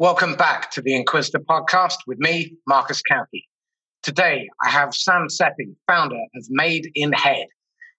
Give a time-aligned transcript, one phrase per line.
[0.00, 3.42] Welcome back to the Inquisitor podcast with me, Marcus Cauchi.
[4.04, 7.48] Today, I have Sam Sethi, founder of Made in Head.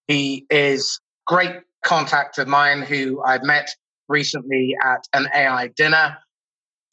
[0.07, 1.51] He is great
[1.83, 3.69] contact of mine who I've met
[4.07, 6.17] recently at an AI dinner.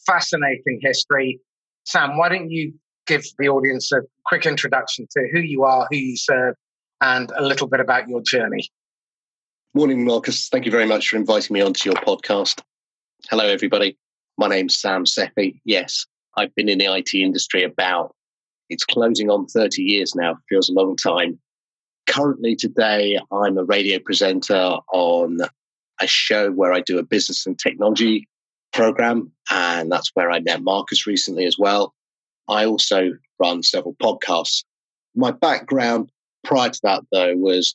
[0.04, 1.38] Fascinating history.
[1.85, 2.75] Sam, why don't you
[3.07, 6.57] give the audience a quick introduction to who you are, who you serve,
[7.01, 8.69] and a little bit about your journey?
[9.73, 10.49] Morning, Marcus.
[10.49, 12.61] Thank you very much for inviting me onto your podcast.
[13.31, 13.97] Hello, everybody.
[14.38, 15.60] My name's Sam Sethi.
[15.64, 18.14] Yes, I've been in the IT industry about,
[18.68, 21.38] it's closing on 30 years now, feels a long time.
[22.06, 25.38] Currently, today, I'm a radio presenter on
[26.00, 28.28] a show where I do a business and technology
[28.74, 31.94] program, and that's where I met Marcus recently as well.
[32.46, 34.64] I also run several podcasts.
[35.14, 36.10] My background
[36.44, 37.74] prior to that, though, was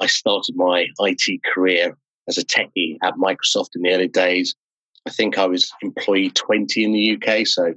[0.00, 1.96] I started my IT career
[2.28, 4.56] as a techie at Microsoft in the early days.
[5.06, 7.46] I think I was employee 20 in the UK.
[7.46, 7.74] So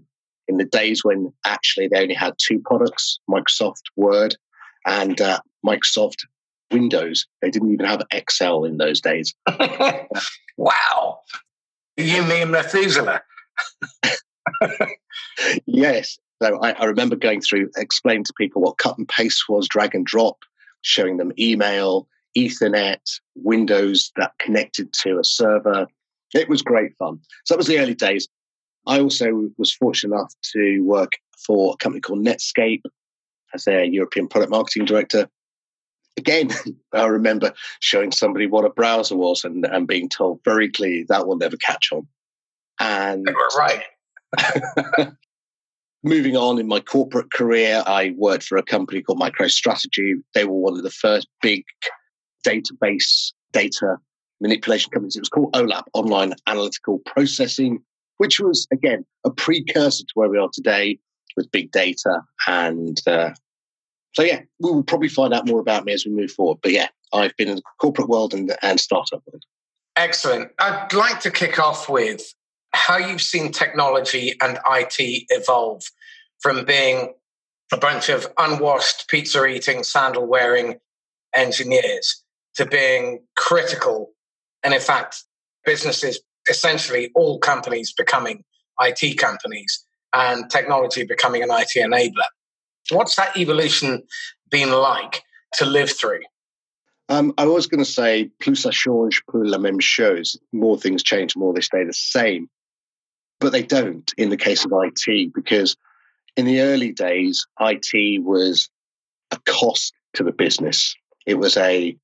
[0.47, 4.35] in the days when actually they only had two products, Microsoft Word
[4.85, 6.25] and uh, Microsoft
[6.71, 7.25] Windows.
[7.41, 9.33] They didn't even have Excel in those days.
[10.57, 11.19] wow.
[11.97, 13.21] You mean Methuselah?
[15.65, 16.17] yes.
[16.41, 19.95] So I, I, remember going through, explaining to people what cut and paste was, drag
[19.95, 20.37] and drop,
[20.81, 25.87] showing them email, Ethernet, Windows that connected to a server,
[26.33, 27.19] it was great fun.
[27.45, 28.27] So that was the early days.
[28.85, 31.13] I also was fortunate enough to work
[31.45, 32.83] for a company called Netscape
[33.53, 35.29] as their European product marketing director.
[36.17, 36.49] Again,
[36.93, 41.27] I remember showing somebody what a browser was and, and being told very clearly that
[41.27, 42.07] will never catch on.
[42.79, 45.13] And you were right.
[46.03, 50.21] moving on in my corporate career, I worked for a company called MicroStrategy.
[50.33, 51.63] They were one of the first big
[52.45, 53.97] database data
[54.41, 55.15] manipulation companies.
[55.15, 57.79] It was called OLAP, Online Analytical Processing,
[58.17, 60.99] which was, again, a precursor to where we are today
[61.35, 62.21] with big data.
[62.47, 63.31] And uh,
[64.13, 66.57] so, yeah, we will probably find out more about me as we move forward.
[66.61, 69.43] But yeah, I've been in the corporate world and, and startup world.
[69.95, 70.51] Excellent.
[70.59, 72.33] I'd like to kick off with
[72.73, 75.83] how you've seen technology and IT evolve
[76.39, 77.13] from being
[77.73, 80.79] a bunch of unwashed, pizza eating, sandal wearing
[81.35, 82.23] engineers
[82.55, 84.11] to being critical
[84.63, 85.23] and in fact,
[85.65, 86.19] businesses,
[86.49, 88.43] essentially all companies becoming
[88.79, 92.27] IT companies and technology becoming an IT enabler.
[92.91, 94.03] What's that evolution
[94.49, 95.23] been like
[95.53, 96.21] to live through?
[97.09, 100.37] Um, I was going to say, plus ça change, plus la même chose.
[100.51, 102.49] More things change, more they stay the same.
[103.39, 105.77] But they don't in the case of IT, because
[106.35, 108.69] in the early days, IT was
[109.31, 110.95] a cost to the business.
[111.25, 111.95] It was a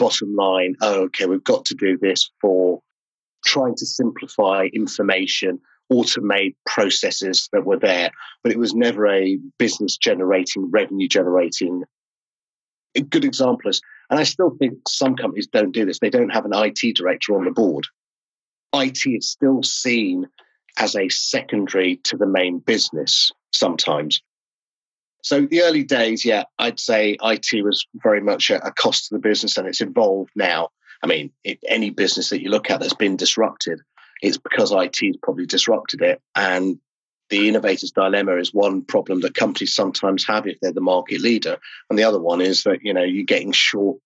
[0.00, 2.80] bottom line, oh, okay, we've got to do this for
[3.44, 5.60] trying to simplify information,
[5.92, 8.10] automate processes that were there,
[8.42, 11.84] but it was never a business generating, revenue generating.
[12.96, 16.32] A good example is, and I still think some companies don't do this, they don't
[16.32, 17.86] have an IT director on the board.
[18.72, 20.26] IT is still seen
[20.78, 24.22] as a secondary to the main business sometimes.
[25.22, 29.14] So the early days, yeah, I'd say IT was very much a, a cost to
[29.14, 30.68] the business, and it's evolved now.
[31.02, 33.80] I mean, it, any business that you look at that's been disrupted,
[34.22, 36.20] it's because IT has probably disrupted it.
[36.34, 36.78] And
[37.30, 41.58] the innovator's dilemma is one problem that companies sometimes have if they're the market leader,
[41.88, 43.98] and the other one is that you know you're getting short,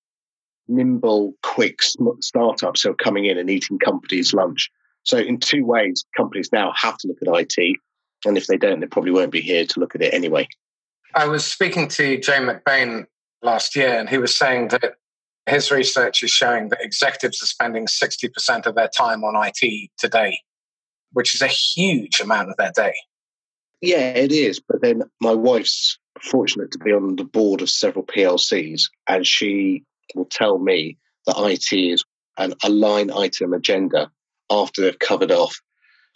[0.69, 1.81] nimble, quick
[2.21, 4.71] startups who are coming in and eating companies' lunch.
[5.05, 7.77] So in two ways, companies now have to look at IT,
[8.27, 10.47] and if they don't, they probably won't be here to look at it anyway.
[11.15, 13.07] I was speaking to Jay McBain
[13.43, 14.95] last year, and he was saying that
[15.47, 20.39] his research is showing that executives are spending 60% of their time on IT today,
[21.13, 22.95] which is a huge amount of their day.
[23.81, 24.61] Yeah, it is.
[24.61, 29.85] But then my wife's fortunate to be on the board of several PLCs, and she
[30.15, 32.03] will tell me that IT is
[32.39, 34.11] an, a line item agenda
[34.51, 35.61] after they've covered off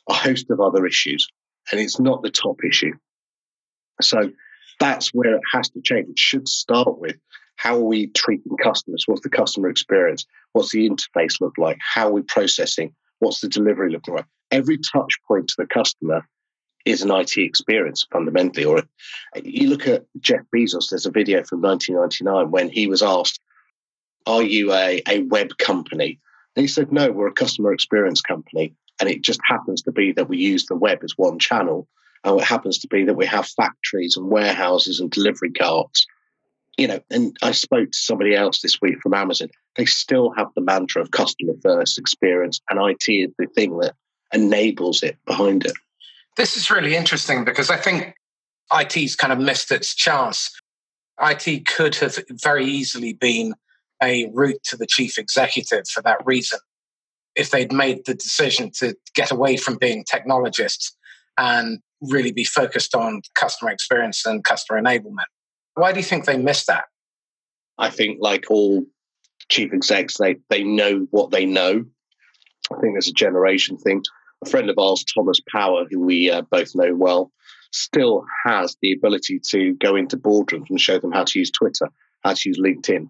[0.09, 1.29] a host of other issues.
[1.71, 2.95] And it's not the top issue.
[4.01, 4.31] So
[4.79, 6.09] that's where it has to change.
[6.09, 7.17] It should start with
[7.57, 9.05] how are we treating customers?
[9.07, 10.25] What's the customer experience?
[10.53, 11.79] What's the interface look like?
[11.81, 12.95] How are we processing?
[13.19, 14.27] What's the delivery looking like?
[14.51, 16.27] Every touch point to the customer
[16.85, 18.65] is an IT experience fundamentally.
[18.65, 18.83] Or
[19.43, 23.41] you look at Jeff Bezos, there's a video from 1999 when he was asked,
[24.27, 26.21] Are you a, a web company?
[26.55, 28.75] And he said, No, we're a customer experience company.
[29.01, 31.89] And it just happens to be that we use the web as one channel
[32.25, 36.07] and it happens to be that we have factories and warehouses and delivery carts.
[36.77, 39.49] You know, and I spoke to somebody else this week from Amazon.
[39.77, 43.95] They still have the mantra of customer first experience, and IT is the thing that
[44.33, 45.73] enables it behind it.
[46.37, 48.15] This is really interesting because I think
[48.73, 50.53] IT's kind of missed its chance.
[51.21, 53.55] IT could have very easily been
[54.01, 56.61] a route to the chief executive for that reason.
[57.35, 60.97] If they'd made the decision to get away from being technologists
[61.37, 65.27] and really be focused on customer experience and customer enablement.
[65.75, 66.85] Why do you think they miss that?
[67.79, 68.85] I think, like all
[69.49, 71.85] chief execs, they, they know what they know.
[72.73, 74.03] I think there's a generation thing.
[74.45, 77.33] A friend of ours, Thomas Power, who we uh, both know well,
[77.73, 81.89] still has the ability to go into boardrooms and show them how to use Twitter,
[82.25, 83.09] how to use LinkedIn.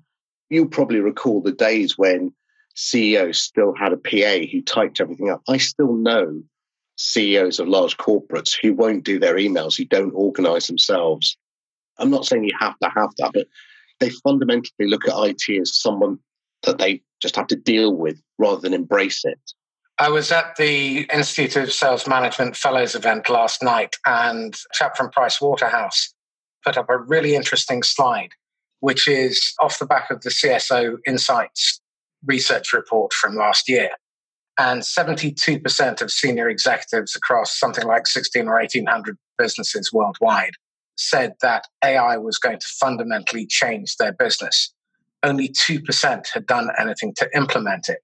[0.50, 2.32] You'll probably recall the days when
[2.74, 5.42] CEOs still had a PA who typed everything up.
[5.48, 6.42] I still know
[6.98, 11.36] CEOs of large corporates who won't do their emails, who don't organize themselves.
[11.98, 13.46] I'm not saying you have to have that, but
[14.00, 16.18] they fundamentally look at IT as someone
[16.64, 19.38] that they just have to deal with rather than embrace it.
[20.00, 24.96] I was at the Institute of Sales Management Fellows event last night, and a chap
[24.96, 26.14] from Price Waterhouse
[26.64, 28.30] put up a really interesting slide,
[28.80, 31.80] which is off the back of the CSO Insights
[32.24, 33.90] research report from last year.
[34.58, 40.54] And 72% of senior executives across something like 16 or 1800 businesses worldwide
[40.96, 44.74] said that AI was going to fundamentally change their business.
[45.22, 48.02] Only 2% had done anything to implement it.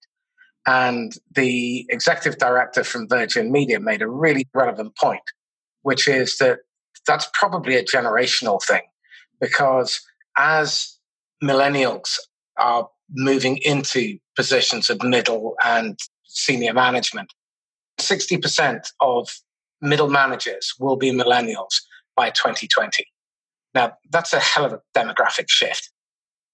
[0.67, 5.23] And the executive director from Virgin Media made a really relevant point,
[5.83, 6.61] which is that
[7.07, 8.83] that's probably a generational thing
[9.41, 10.01] because
[10.37, 10.97] as
[11.43, 12.19] millennials
[12.57, 15.99] are moving into positions of middle and
[16.35, 17.33] senior management,
[18.01, 19.29] 60% of
[19.81, 21.83] middle managers will be millennials
[22.17, 23.07] by 2020.
[23.75, 25.91] Now, that's a hell of a demographic shift.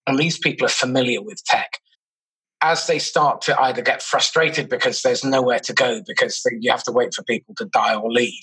[0.06, 1.78] And these people are familiar with tech
[2.62, 6.82] as they start to either get frustrated because there's nowhere to go because you have
[6.84, 8.42] to wait for people to die or leave,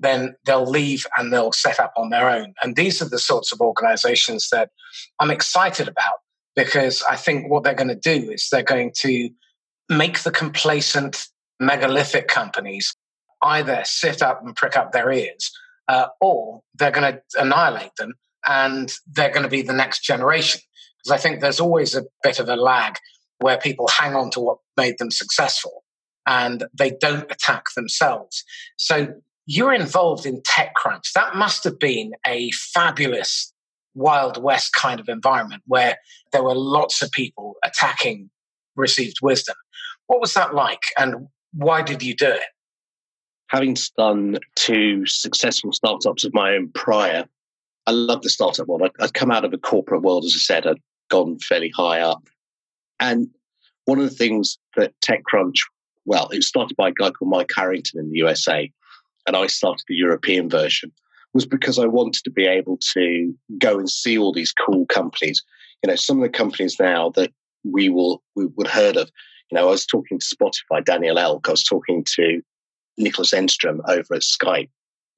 [0.00, 2.54] then they'll leave and they'll set up on their own.
[2.62, 4.70] And these are the sorts of organizations that
[5.20, 6.18] I'm excited about
[6.56, 9.30] because I think what they're going to do is they're going to
[9.88, 11.28] make the complacent
[11.60, 12.94] megalithic companies
[13.42, 15.50] either sit up and prick up their ears
[15.88, 18.14] uh, or they're going to annihilate them
[18.46, 20.60] and they're going to be the next generation.
[20.98, 22.96] Because I think there's always a bit of a lag
[23.38, 25.84] where people hang on to what made them successful
[26.26, 28.44] and they don't attack themselves.
[28.76, 29.14] So
[29.46, 31.12] you're involved in TechCrunch.
[31.14, 33.52] That must have been a fabulous
[33.94, 35.96] Wild West kind of environment where
[36.32, 38.30] there were lots of people attacking
[38.74, 39.56] received wisdom.
[40.06, 42.42] What was that like and why did you do it?
[43.48, 47.26] Having done two successful startups of my own prior,
[47.86, 48.90] I love the startup world.
[49.00, 52.22] I'd, come out of a corporate world, as I said, I'd gone fairly high up
[53.00, 53.28] and
[53.84, 55.58] one of the things that TechCrunch,
[56.04, 58.70] well, it started by a guy called Mike Arrington in the USA,
[59.26, 60.92] and I started the European version,
[61.32, 65.42] was because I wanted to be able to go and see all these cool companies.
[65.82, 67.32] You know, some of the companies now that
[67.64, 69.10] we will we would heard of.
[69.50, 71.48] You know, I was talking to Spotify, Daniel Ek.
[71.48, 72.42] I was talking to
[72.98, 74.70] Nicholas Zennström over at Skype,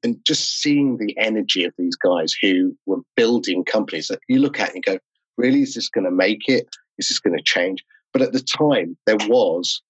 [0.02, 4.60] and just seeing the energy of these guys who were building companies that you look
[4.60, 4.98] at and go,
[5.36, 6.68] really, is this going to make it?
[6.98, 7.84] Is this going to change?
[8.12, 9.82] But at the time, there was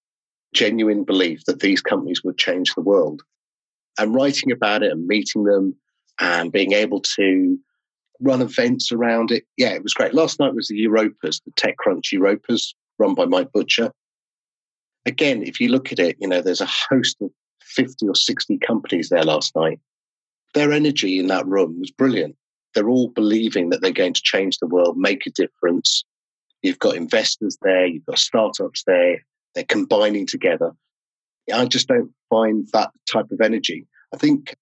[0.55, 3.23] genuine belief that these companies would change the world.
[3.99, 5.75] And writing about it and meeting them
[6.21, 7.59] and being able to
[8.21, 10.15] run events around it, yeah, it was great.
[10.15, 13.91] Last night was the Europas, the TechCrunch Europas, run by Mike Butcher.
[15.07, 17.31] Again, if you look at it, you know, there's a host of
[17.63, 19.81] 50 or 60 companies there last night.
[20.55, 22.37] Their energy in that room was brilliant.
[22.75, 26.05] They're all believing that they're going to change the world, make a difference,
[26.63, 29.25] You've got investors there, you've got startups there,
[29.55, 30.73] they're combining together.
[31.53, 33.87] I just don't find that type of energy.
[34.13, 34.55] I think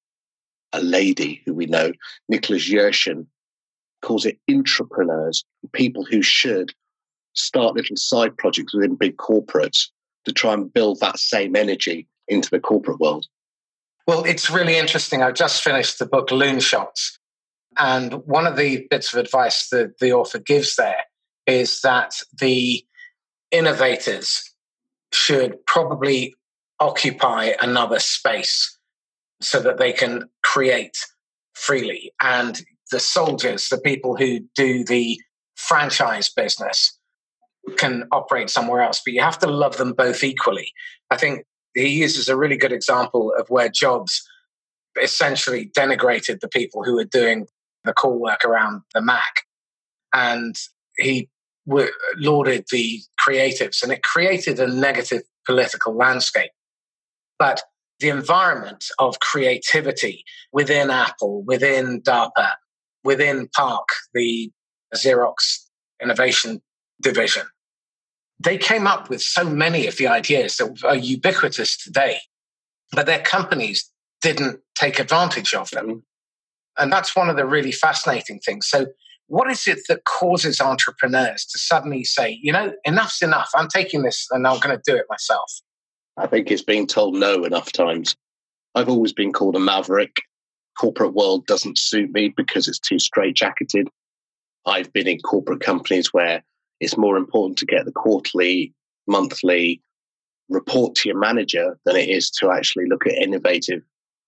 [0.73, 1.93] a lady who we know,
[2.29, 3.27] Nicholas Yershin,
[4.03, 6.73] calls it intrapreneurs, people who should
[7.33, 9.89] start little side projects within big corporates
[10.27, 13.27] to try and build that same energy into the corporate world.
[14.07, 15.23] Well, it's really interesting.
[15.23, 17.19] I just finished the book Loonshots.
[17.79, 21.05] And one of the bits of advice that the author gives there
[21.47, 22.85] is that the
[23.51, 24.53] innovators
[25.13, 26.35] should probably
[26.81, 28.79] occupy another space
[29.41, 30.97] so that they can create
[31.55, 32.13] freely.
[32.21, 35.21] And the soldiers, the people who do the
[35.57, 36.99] franchise business,
[37.77, 40.73] can operate somewhere else, but you have to love them both equally.
[41.11, 41.45] I think
[41.75, 44.27] he uses a really good example of where Jobs
[45.01, 47.47] essentially denigrated the people who were doing
[47.85, 49.43] the call work around the Mac.
[50.13, 50.55] And
[50.97, 51.29] he
[51.67, 56.51] were, lauded the creatives, and it created a negative political landscape.
[57.39, 57.63] But
[58.01, 62.53] the environment of creativity within Apple, within DARPA,
[63.05, 64.51] within PARC, the
[64.95, 65.67] Xerox
[66.03, 66.63] innovation
[67.01, 67.47] division,
[68.39, 72.19] they came up with so many of the ideas that are ubiquitous today,
[72.93, 73.91] but their companies
[74.21, 75.87] didn't take advantage of them.
[75.87, 75.99] Mm-hmm.
[76.79, 78.67] And that's one of the really fascinating things.
[78.69, 78.87] So,
[79.29, 83.51] what is it that causes entrepreneurs to suddenly say, you know, enough's enough?
[83.57, 85.51] I'm taking this and I'm going to do it myself?
[86.17, 88.15] I think it's being told no enough times.
[88.75, 90.15] I've always been called a maverick.
[90.79, 93.87] Corporate world doesn't suit me because it's too straitjacketed.
[94.67, 96.45] I've been in corporate companies where
[96.81, 98.73] it's more important to get the quarterly,
[99.07, 99.83] monthly
[100.49, 103.83] report to your manager than it is to actually look at innovative.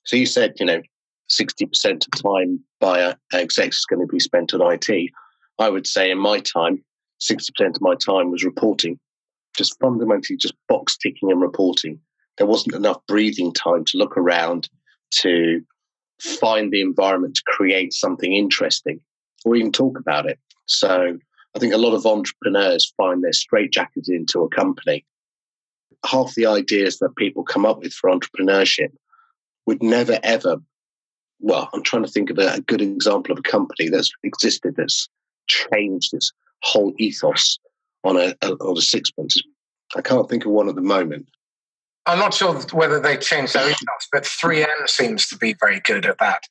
[0.04, 0.82] So you said, you know,
[1.30, 5.10] 60% of time by exec is going to be spent on IT.
[5.58, 6.82] I would say in my time,
[7.20, 8.98] 60% of my time was reporting,
[9.56, 12.00] just fundamentally just box ticking and reporting.
[12.38, 14.68] There wasn't enough breathing time to look around,
[15.10, 15.60] to
[16.20, 19.00] find the environment to create something interesting
[19.44, 20.38] or even talk about it.
[20.66, 21.18] So
[21.58, 25.04] I think a lot of entrepreneurs find they're straitjacketed into a company.
[26.06, 28.92] Half the ideas that people come up with for entrepreneurship
[29.66, 30.58] would never ever.
[31.40, 34.76] Well, I'm trying to think of a, a good example of a company that's existed
[34.76, 35.08] that's
[35.48, 36.30] changed its
[36.62, 37.58] whole ethos
[38.04, 39.42] on a, a on a sixpence.
[39.96, 41.28] I can't think of one at the moment.
[42.06, 46.06] I'm not sure whether they changed their ethos, but 3M seems to be very good
[46.06, 46.44] at that.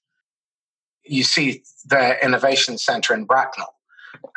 [1.05, 3.76] You see their innovation center in Bracknell,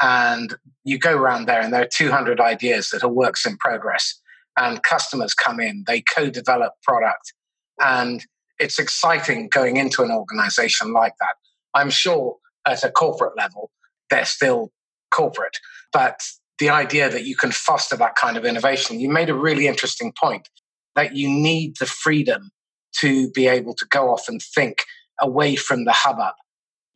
[0.00, 4.20] and you go around there, and there are 200 ideas that are works in progress.
[4.56, 7.32] And customers come in, they co develop product,
[7.80, 8.24] and
[8.58, 11.34] it's exciting going into an organization like that.
[11.74, 13.70] I'm sure at a corporate level,
[14.10, 14.70] they're still
[15.10, 15.56] corporate,
[15.92, 16.20] but
[16.58, 20.12] the idea that you can foster that kind of innovation, you made a really interesting
[20.20, 20.48] point
[20.94, 22.50] that you need the freedom
[22.98, 24.84] to be able to go off and think
[25.20, 26.34] away from the hubbub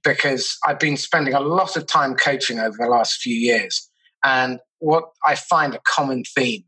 [0.04, 3.88] because I've been spending a lot of time coaching over the last few years.
[4.22, 6.64] And what I find a common theme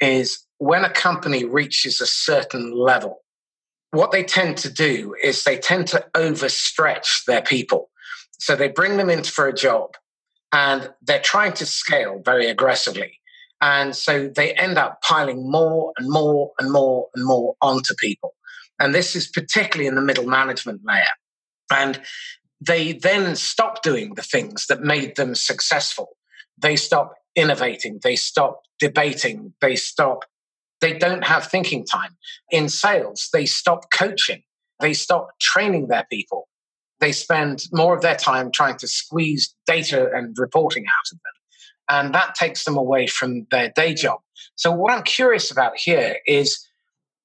[0.00, 3.22] is when a company reaches a certain level,
[3.90, 7.90] what they tend to do is they tend to overstretch their people.
[8.38, 9.90] So they bring them in for a job
[10.52, 13.20] and they're trying to scale very aggressively.
[13.60, 18.34] And so they end up piling more and more and more and more onto people.
[18.78, 21.04] And this is particularly in the middle management layer.
[21.70, 22.00] And
[22.60, 26.16] they then stop doing the things that made them successful.
[26.58, 30.24] They stop innovating, they stop debating, they stop,
[30.80, 32.16] they don't have thinking time.
[32.50, 34.42] In sales, they stop coaching,
[34.80, 36.48] they stop training their people.
[36.98, 41.32] They spend more of their time trying to squeeze data and reporting out of them.
[41.88, 44.20] And that takes them away from their day job.
[44.54, 46.66] So, what I'm curious about here is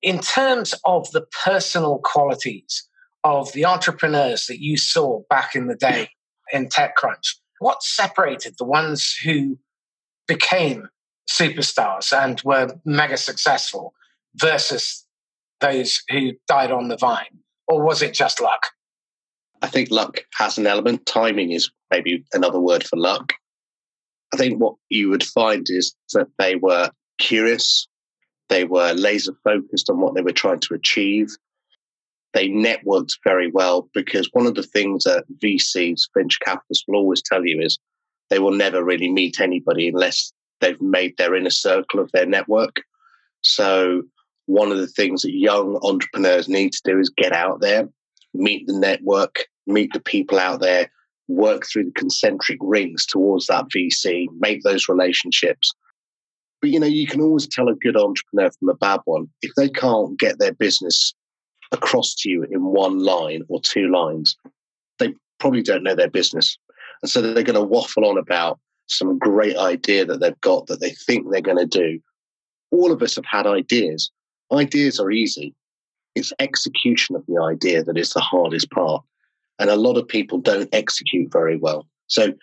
[0.02, 2.88] in terms of the personal qualities
[3.24, 6.10] of the entrepreneurs that you saw back in the day
[6.52, 9.58] in TechCrunch, what separated the ones who
[10.28, 10.90] became
[11.30, 13.94] superstars and were mega successful
[14.36, 15.06] versus
[15.60, 17.40] those who died on the vine?
[17.68, 18.68] Or was it just luck?
[19.62, 21.06] I think luck has an element.
[21.06, 23.34] Timing is maybe another word for luck.
[24.34, 27.88] I think what you would find is that they were curious,
[28.50, 31.30] they were laser focused on what they were trying to achieve,
[32.34, 37.22] they networked very well because one of the things that VCs, venture capitalists, will always
[37.22, 37.78] tell you is
[38.30, 42.82] they will never really meet anybody unless they've made their inner circle of their network.
[43.42, 44.04] So,
[44.46, 47.88] one of the things that young entrepreneurs need to do is get out there,
[48.34, 50.90] meet the network, meet the people out there,
[51.28, 55.74] work through the concentric rings towards that VC, make those relationships.
[56.62, 59.52] But you know, you can always tell a good entrepreneur from a bad one if
[59.58, 61.14] they can't get their business
[61.72, 64.36] across to you in one line or two lines,
[65.00, 66.58] they probably don't know their business.
[67.02, 70.82] And so they're going to waffle on about some great idea that they've got that
[70.82, 72.00] they think they're going to do.
[72.72, 74.12] All of us have had ideas.
[74.52, 75.56] Ideas are easy.
[76.16, 79.04] It's execution of the idea that is the hardest part.
[79.60, 81.88] And a lot of people don't execute very well.
[82.08, 82.34] So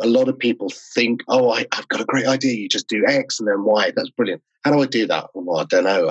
[0.00, 2.54] a lot of people think, oh, I, have got a great idea.
[2.54, 3.92] You just do X and then Y.
[3.94, 4.42] That's brilliant.
[4.64, 5.28] How do I do that?
[5.34, 6.10] Well, I don't know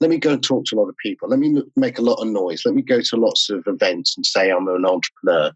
[0.00, 1.28] let me go and talk to a lot of people.
[1.28, 2.62] Let me make a lot of noise.
[2.64, 5.52] Let me go to lots of events and say I'm an entrepreneur.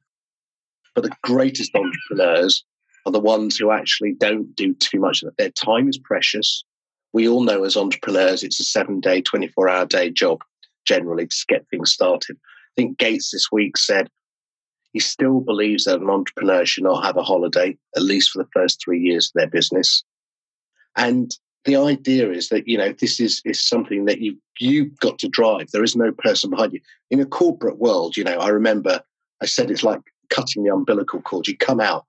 [0.95, 2.65] But the greatest entrepreneurs
[3.07, 5.25] are the ones who actually don't do too much.
[5.39, 6.63] Their time is precious.
[7.13, 10.43] We all know as entrepreneurs, it's a seven day, 24 hour day job
[10.85, 12.37] generally to get things started.
[12.37, 14.11] I think Gates this week said
[14.93, 18.49] he still believes that an entrepreneur should not have a holiday, at least for the
[18.53, 20.05] first three years of their business.
[20.97, 25.18] And the idea is that you know this is is something that you you've got
[25.18, 25.71] to drive.
[25.71, 26.80] There is no person behind you.
[27.11, 29.00] In a corporate world, you know, I remember
[29.42, 31.49] I said it's like cutting the umbilical cord.
[31.49, 32.06] You come out,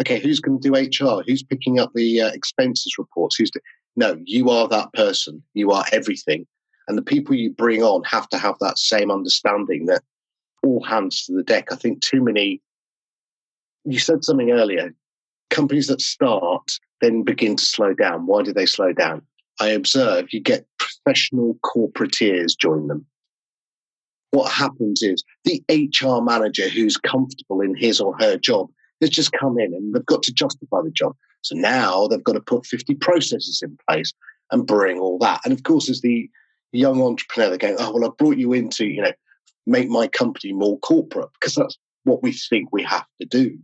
[0.00, 1.22] okay, who's going to do HR?
[1.26, 3.36] Who's picking up the uh, expenses reports?
[3.36, 3.50] Who's
[3.96, 4.16] no?
[4.24, 5.42] You are that person.
[5.54, 6.46] You are everything,
[6.86, 10.02] and the people you bring on have to have that same understanding that
[10.62, 11.72] all hands to the deck.
[11.72, 12.60] I think too many.
[13.84, 14.94] You said something earlier.
[15.52, 18.26] Companies that start then begin to slow down.
[18.26, 19.22] Why do they slow down?
[19.60, 23.06] I observe you get professional corporateers join them.
[24.30, 28.70] What happens is the HR manager who's comfortable in his or her job
[29.02, 31.14] has just come in and they've got to justify the job.
[31.42, 34.12] So now they've got to put 50 processes in place
[34.50, 35.40] and bring all that.
[35.44, 36.30] And of course, as the
[36.72, 39.12] young entrepreneur, they're going, oh, well, I brought you into, you know,
[39.66, 43.58] make my company more corporate because that's what we think we have to do.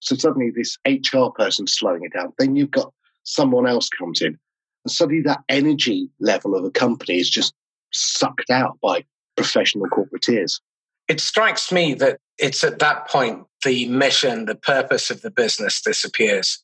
[0.00, 2.32] So suddenly this HR person slowing it down.
[2.38, 2.92] Then you've got
[3.22, 4.38] someone else comes in.
[4.84, 7.54] And suddenly that energy level of a company is just
[7.92, 9.04] sucked out by
[9.36, 10.60] professional corporateers.
[11.08, 15.82] It strikes me that it's at that point the mission, the purpose of the business
[15.82, 16.62] disappears.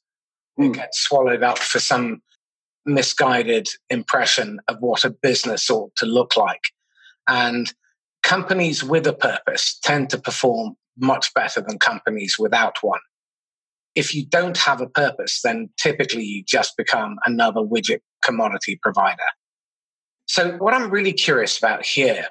[0.59, 0.64] Mm.
[0.64, 0.73] It hmm.
[0.73, 2.23] gets swallowed up for some
[2.87, 6.62] misguided impression of what a business ought to look like.
[7.28, 7.73] And
[8.23, 13.00] companies with a purpose tend to perform much better than companies without one
[13.97, 19.23] if you don't have a purpose, then typically you just become another widget commodity provider.
[20.26, 22.26] So, what I'm really curious about here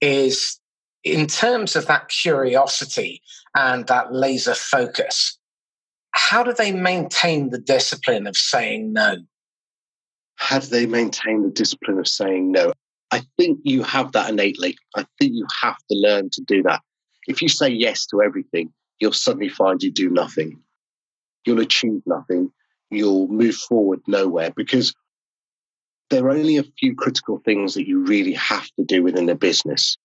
[0.00, 0.60] is
[1.04, 3.22] in terms of that curiosity
[3.56, 5.38] and that laser focus,
[6.10, 9.16] how do they maintain the discipline of saying no?
[10.34, 12.72] How do they maintain the discipline of saying no?
[13.10, 14.76] I think you have that innately.
[14.96, 16.82] I think you have to learn to do that.
[17.26, 20.60] If you say yes to everything, you'll suddenly find you do nothing
[21.46, 22.50] you'll achieve nothing,
[22.90, 24.94] you'll move forward nowhere because
[26.10, 29.34] there are only a few critical things that you really have to do within a
[29.34, 29.96] business.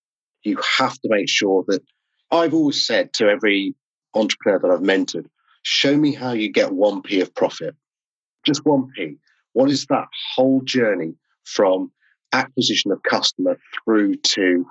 [0.42, 1.82] You have to make sure that
[2.30, 3.74] I've always said to every
[4.14, 5.26] entrepreneur that I've mentored,
[5.62, 7.76] show me how you get 1p of profit.
[8.44, 9.18] Just 1p.
[9.52, 11.14] What is that whole journey
[11.44, 11.92] from
[12.32, 14.66] acquisition of customer through to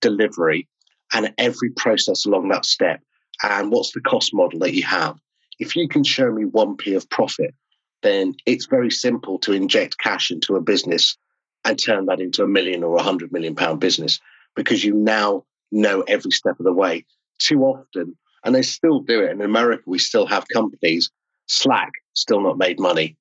[0.00, 0.68] delivery
[1.12, 3.00] and every process along that step?
[3.42, 5.18] And what's the cost model that you have?
[5.58, 7.54] If you can show me 1p of profit,
[8.02, 11.16] then it's very simple to inject cash into a business
[11.64, 14.20] and turn that into a million or a hundred million pound business
[14.54, 17.04] because you now know every step of the way.
[17.38, 21.10] Too often, and they still do it in America, we still have companies,
[21.46, 23.16] Slack still not made money.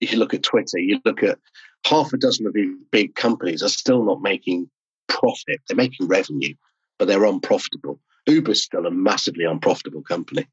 [0.00, 1.38] If you look at Twitter, you look at
[1.86, 4.70] half a dozen of these big companies are still not making
[5.08, 5.60] profit.
[5.68, 6.54] They're making revenue,
[6.98, 8.00] but they're unprofitable.
[8.26, 10.46] Uber's still a massively unprofitable company.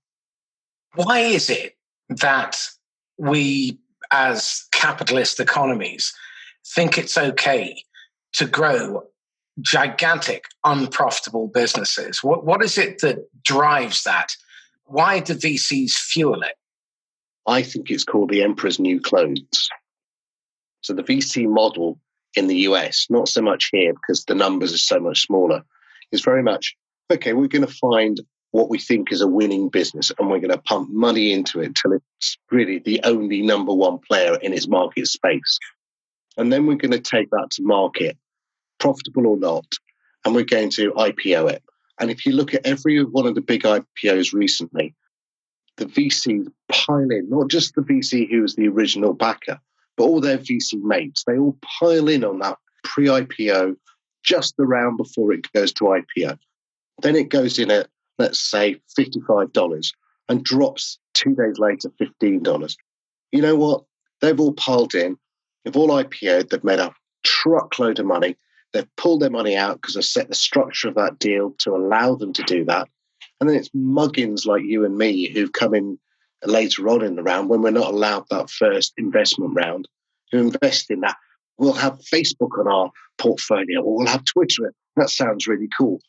[0.96, 1.76] Why is it
[2.10, 2.58] that
[3.18, 3.80] we,
[4.12, 6.14] as capitalist economies,
[6.76, 7.84] think it's okay
[8.34, 9.04] to grow
[9.62, 12.24] gigantic, unprofitable businesses?
[12.24, 14.30] What, what is it that drives that?
[14.86, 16.56] Why do VCs fuel it?
[17.48, 19.70] I think it's called the emperor's new clothes.
[20.82, 22.00] So the VC model
[22.36, 25.64] in the US, not so much here because the numbers are so much smaller,
[26.12, 26.76] is very much
[27.12, 30.52] okay, we're going to find what we think is a winning business and we're going
[30.52, 34.68] to pump money into it till it's really the only number one player in its
[34.68, 35.58] market space.
[36.38, 38.18] And then we're going to take that to market,
[38.80, 39.66] profitable or not,
[40.26, 41.64] and we're going to IPO it.
[42.00, 44.96] And if you look at every one of the big IPOs recently,
[45.78, 49.60] the VCs pile in, not just the VC who was the original backer,
[49.96, 51.24] but all their VC mates.
[51.26, 53.76] They all pile in on that pre IPO
[54.24, 56.38] just the round before it goes to IPO.
[57.02, 57.88] Then it goes in at
[58.22, 59.94] let's say $55
[60.30, 62.76] and drops two days later $15.
[63.32, 63.84] You know what?
[64.22, 65.18] They've all piled in,
[65.66, 68.38] they've all IPO'd, they've made a truckload of money.
[68.74, 72.16] They've pulled their money out because they've set the structure of that deal to allow
[72.16, 72.88] them to do that.
[73.40, 76.00] And then it's muggins like you and me who've come in
[76.46, 79.88] later on in the round when we're not allowed that first investment round
[80.32, 81.18] who invest in that.
[81.58, 84.74] We'll have Facebook on our portfolio or we'll have Twitter.
[84.96, 86.00] That sounds really cool.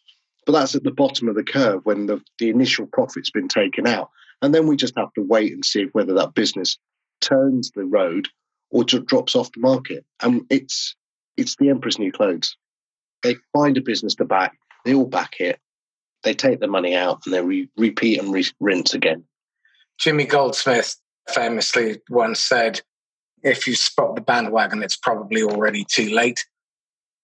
[0.44, 3.86] But that's at the bottom of the curve when the, the initial profit's been taken
[3.86, 4.10] out.
[4.40, 6.78] And then we just have to wait and see whether that business
[7.20, 8.28] turns the road
[8.70, 10.04] or just drops off the market.
[10.20, 10.96] And it's
[11.36, 12.56] it's the emperor's new clothes.
[13.22, 15.60] They find a business to back, they all back it,
[16.24, 19.24] they take the money out, and they re- repeat and re- rinse again.
[19.98, 20.96] Jimmy Goldsmith
[21.28, 22.80] famously once said,
[23.42, 26.44] "If you spot the bandwagon, it's probably already too late."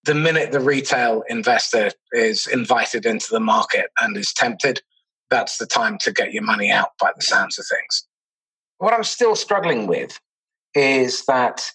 [0.08, 4.80] The minute the retail investor is invited into the market and is tempted,
[5.28, 8.06] that's the time to get your money out by the sounds of things.
[8.78, 10.18] What I'm still struggling with
[10.74, 11.70] is that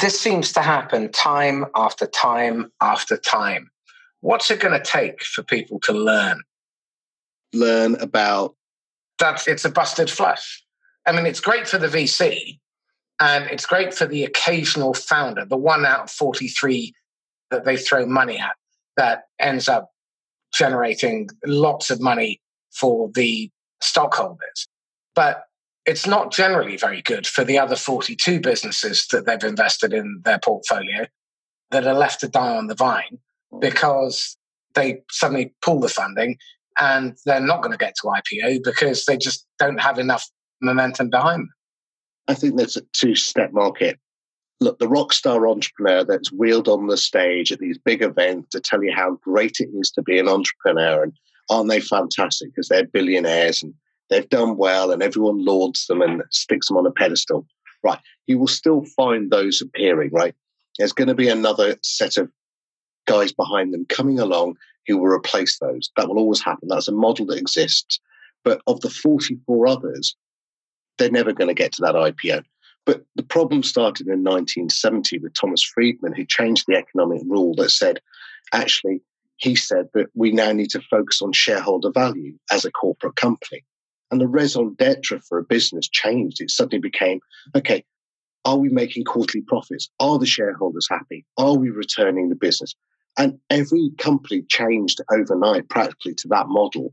[0.00, 3.68] this seems to happen time after time after time.
[4.22, 6.40] What's it going to take for people to learn?
[7.52, 8.54] Learn about
[9.18, 10.64] that it's a busted flush.
[11.04, 12.58] I mean, it's great for the VC
[13.20, 16.94] and it's great for the occasional founder, the one out of 43
[17.50, 18.56] that they throw money at
[18.96, 19.90] that ends up
[20.52, 22.40] generating lots of money
[22.72, 24.66] for the stockholders.
[25.14, 25.44] But
[25.86, 30.38] it's not generally very good for the other 42 businesses that they've invested in their
[30.38, 31.06] portfolio
[31.70, 33.18] that are left to die on the vine
[33.60, 34.36] because
[34.74, 36.36] they suddenly pull the funding
[36.78, 40.28] and they're not going to get to IPO because they just don't have enough
[40.60, 41.54] momentum behind them.
[42.26, 43.98] I think there's a two step market.
[44.64, 48.60] Look, the rock star entrepreneur that's wheeled on the stage at these big events to
[48.60, 51.12] tell you how great it is to be an entrepreneur and
[51.50, 53.74] aren't they fantastic because they're billionaires and
[54.08, 57.46] they've done well and everyone lauds them and sticks them on a pedestal.
[57.82, 57.98] Right.
[58.26, 60.34] You will still find those appearing, right?
[60.78, 62.30] There's going to be another set of
[63.06, 65.90] guys behind them coming along who will replace those.
[65.98, 66.68] That will always happen.
[66.68, 68.00] That's a model that exists.
[68.44, 70.16] But of the 44 others,
[70.96, 72.44] they're never going to get to that IPO.
[72.86, 77.70] But the problem started in 1970 with Thomas Friedman, who changed the economic rule that
[77.70, 78.00] said,
[78.52, 79.00] actually,
[79.36, 83.64] he said that we now need to focus on shareholder value as a corporate company.
[84.10, 86.40] And the raison d'etre for a business changed.
[86.40, 87.20] It suddenly became,
[87.56, 87.84] okay,
[88.44, 89.88] are we making quarterly profits?
[89.98, 91.24] Are the shareholders happy?
[91.38, 92.74] Are we returning the business?
[93.16, 96.92] And every company changed overnight practically to that model.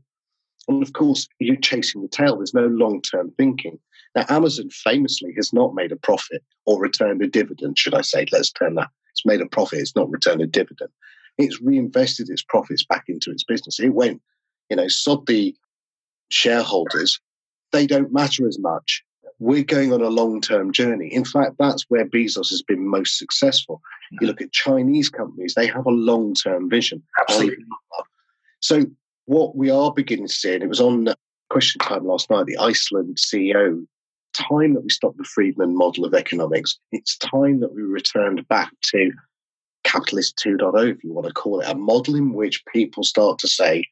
[0.68, 2.36] And of course, you're chasing the tail.
[2.36, 3.78] There's no long term thinking.
[4.14, 8.26] Now, Amazon famously has not made a profit or returned a dividend, should I say.
[8.30, 8.88] Let's turn that.
[9.12, 10.90] It's made a profit, it's not returned a dividend.
[11.38, 13.80] It's reinvested its profits back into its business.
[13.80, 14.20] It went,
[14.68, 15.54] you know, sod the
[16.30, 17.20] shareholders.
[17.72, 19.02] They don't matter as much.
[19.38, 21.12] We're going on a long term journey.
[21.12, 23.80] In fact, that's where Bezos has been most successful.
[24.10, 24.26] You mm-hmm.
[24.26, 27.02] look at Chinese companies, they have a long term vision.
[27.20, 27.64] Absolutely.
[28.60, 28.86] So,
[29.24, 31.08] what we are beginning to see, and it was on
[31.48, 33.84] question time last night, the Iceland CEO
[34.32, 36.78] time that we stopped the Friedman model of economics.
[36.90, 39.10] It's time that we returned back to
[39.84, 43.48] capitalist 2.0, if you want to call it, a model in which people start to
[43.48, 43.84] say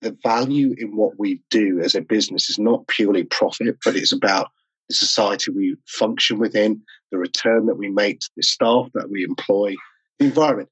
[0.00, 4.12] the value in what we do as a business is not purely profit, but it's
[4.12, 4.48] about
[4.88, 9.24] the society we function within, the return that we make to the staff that we
[9.24, 9.74] employ,
[10.18, 10.68] the environment.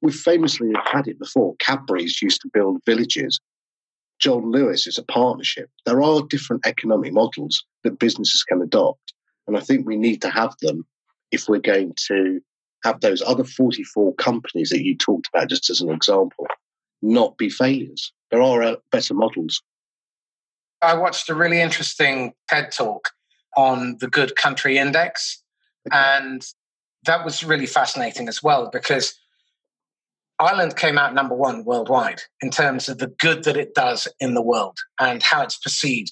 [0.00, 1.54] We've famously had it before.
[1.58, 3.40] Cadbury's used to build villages.
[4.22, 5.68] John Lewis is a partnership.
[5.84, 9.12] There are different economic models that businesses can adopt.
[9.48, 10.86] And I think we need to have them
[11.32, 12.40] if we're going to
[12.84, 16.46] have those other 44 companies that you talked about, just as an example,
[17.02, 18.12] not be failures.
[18.30, 19.60] There are uh, better models.
[20.80, 23.10] I watched a really interesting TED talk
[23.56, 25.42] on the Good Country Index.
[25.88, 25.98] Okay.
[25.98, 26.46] And
[27.06, 29.14] that was really fascinating as well because
[30.42, 34.34] Ireland came out number one worldwide in terms of the good that it does in
[34.34, 36.10] the world and how it's perceived.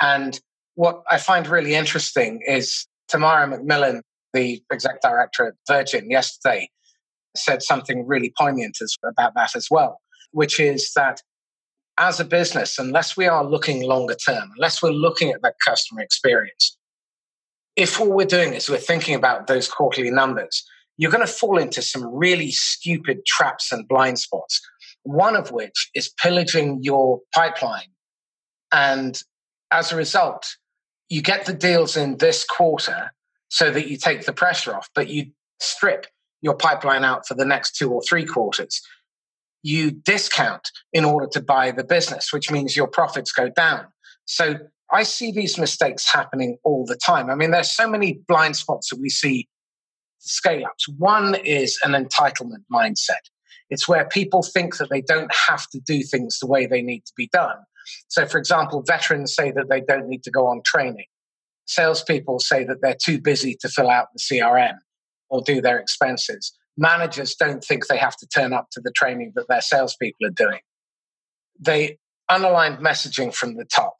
[0.00, 0.38] And
[0.76, 6.68] what I find really interesting is Tamara McMillan, the exec director at Virgin, yesterday
[7.36, 11.20] said something really poignant about that as well, which is that
[11.98, 16.00] as a business, unless we are looking longer term, unless we're looking at that customer
[16.00, 16.76] experience,
[17.74, 20.64] if all we're doing is we're thinking about those quarterly numbers,
[20.96, 24.60] you're going to fall into some really stupid traps and blind spots.
[25.02, 27.88] One of which is pillaging your pipeline.
[28.72, 29.20] And
[29.70, 30.56] as a result,
[31.08, 33.10] you get the deals in this quarter
[33.48, 35.26] so that you take the pressure off, but you
[35.60, 36.06] strip
[36.40, 38.80] your pipeline out for the next two or three quarters.
[39.62, 43.86] You discount in order to buy the business, which means your profits go down.
[44.26, 44.56] So
[44.92, 47.30] I see these mistakes happening all the time.
[47.30, 49.48] I mean, there's so many blind spots that we see
[50.24, 50.88] scale ups.
[50.98, 53.22] One is an entitlement mindset.
[53.70, 57.04] It's where people think that they don't have to do things the way they need
[57.06, 57.56] to be done.
[58.08, 61.06] So, for example, veterans say that they don't need to go on training.
[61.66, 64.74] Salespeople say that they're too busy to fill out the CRM
[65.30, 66.52] or do their expenses.
[66.76, 70.30] Managers don't think they have to turn up to the training that their salespeople are
[70.30, 70.60] doing.
[71.58, 71.98] They
[72.30, 73.94] unaligned messaging from the top.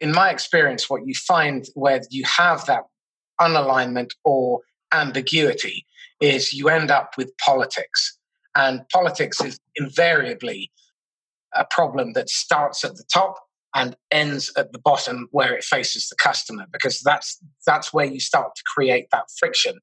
[0.00, 2.82] In my experience, what you find where you have that
[3.40, 4.60] unalignment or
[4.94, 5.86] ambiguity
[6.20, 8.18] is you end up with politics.
[8.56, 10.70] And politics is invariably
[11.54, 13.36] a problem that starts at the top
[13.74, 18.20] and ends at the bottom where it faces the customer because that's that's where you
[18.20, 19.78] start to create that friction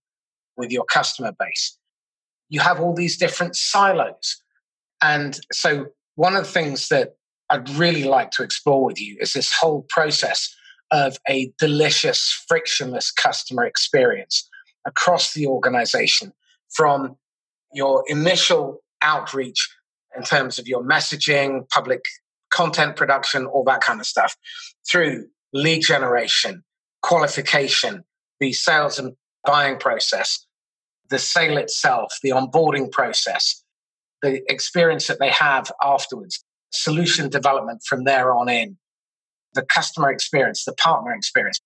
[0.55, 1.77] with your customer base.
[2.47, 4.41] You have all these different silos.
[5.01, 7.15] And so one of the things that
[7.49, 10.53] i'd really like to explore with you is this whole process
[10.91, 14.49] of a delicious frictionless customer experience
[14.85, 16.33] across the organization
[16.69, 17.15] from
[17.73, 19.69] your initial outreach
[20.15, 22.01] in terms of your messaging, public
[22.51, 24.35] content production, all that kind of stuff,
[24.89, 26.63] through lead generation,
[27.01, 28.03] qualification,
[28.39, 29.13] the sales and
[29.45, 30.45] buying process,
[31.09, 33.63] the sale itself, the onboarding process,
[34.21, 38.77] the experience that they have afterwards, solution development from there on in,
[39.53, 41.59] the customer experience, the partner experience.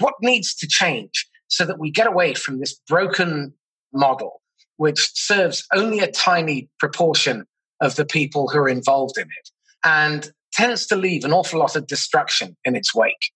[0.00, 3.52] What needs to change so that we get away from this broken
[3.92, 4.40] model,
[4.76, 7.44] which serves only a tiny proportion
[7.80, 9.50] of the people who are involved in it
[9.84, 13.32] and tends to leave an awful lot of destruction in its wake?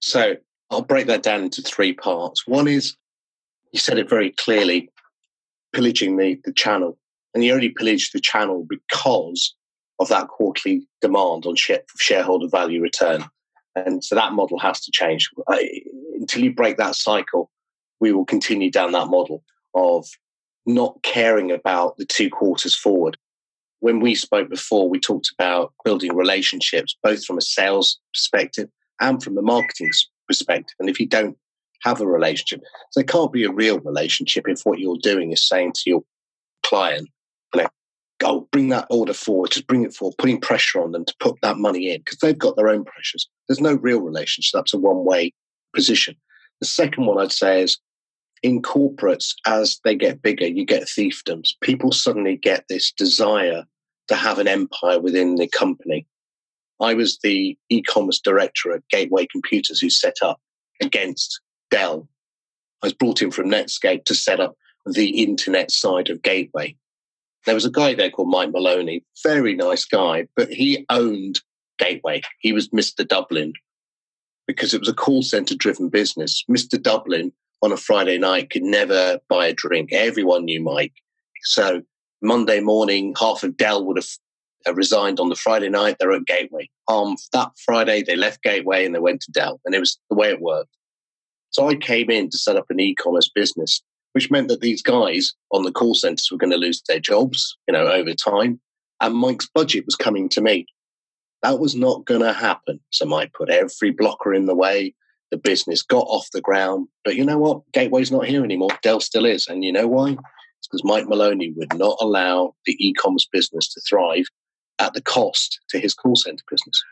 [0.00, 0.36] So
[0.70, 2.46] I'll break that down into three parts.
[2.46, 2.96] One is,
[3.72, 4.88] you said it very clearly,
[5.72, 6.98] pillaging the, the channel.
[7.34, 9.54] And you only pillage the channel because
[9.98, 13.24] of that quarterly demand on share, shareholder value return.
[13.76, 15.30] And so that model has to change.
[16.18, 17.50] until you break that cycle,
[18.00, 20.06] we will continue down that model of
[20.64, 23.16] not caring about the two quarters forward.
[23.80, 28.68] When we spoke before, we talked about building relationships, both from a sales perspective
[29.00, 29.90] and from a marketing
[30.26, 30.74] perspective.
[30.80, 31.36] And if you don't
[31.82, 32.62] have a relationship,
[32.94, 36.02] there can't be a real relationship if what you're doing is saying to your
[36.64, 37.08] client,
[38.18, 41.36] go bring that order forward, just bring it forward, putting pressure on them to put
[41.42, 43.28] that money in because they've got their own pressures.
[43.48, 44.52] There's no real relationship.
[44.54, 45.32] That's a one way
[45.74, 46.16] position.
[46.60, 47.78] The second one I'd say is
[48.42, 51.50] in corporates, as they get bigger, you get fiefdoms.
[51.62, 53.64] People suddenly get this desire
[54.08, 56.06] to have an empire within the company.
[56.80, 60.40] I was the e-commerce director at Gateway Computers who set up
[60.80, 62.08] against Dell.
[62.82, 66.76] I was brought in from Netscape to set up the internet side of Gateway.
[67.46, 71.40] There was a guy there called Mike Maloney, very nice guy, but he owned
[71.78, 72.22] Gateway.
[72.40, 73.06] He was Mr.
[73.06, 73.52] Dublin
[74.46, 76.44] because it was a call center driven business.
[76.50, 76.80] Mr.
[76.80, 77.32] Dublin
[77.62, 79.92] on a Friday night could never buy a drink.
[79.92, 80.92] Everyone knew Mike.
[81.42, 81.82] So
[82.22, 84.08] Monday morning, half of Dell would have
[84.66, 85.96] uh, resigned on the Friday night.
[85.98, 86.68] They're at Gateway.
[86.88, 90.16] Um, that Friday, they left Gateway and they went to Dell, and it was the
[90.16, 90.70] way it worked.
[91.50, 93.82] So I came in to set up an e-commerce business,
[94.16, 97.54] which meant that these guys on the call centers were going to lose their jobs,
[97.68, 98.58] you know, over time.
[99.02, 100.64] And Mike's budget was coming to me.
[101.42, 102.80] That was not going to happen.
[102.88, 104.94] So Mike put every blocker in the way.
[105.30, 106.88] The business got off the ground.
[107.04, 107.60] But you know what?
[107.74, 108.70] Gateway's not here anymore.
[108.82, 109.48] Dell still is.
[109.48, 110.12] And you know why?
[110.12, 114.24] It's because Mike Maloney would not allow the e commerce business to thrive
[114.78, 116.82] at the cost to his call center business.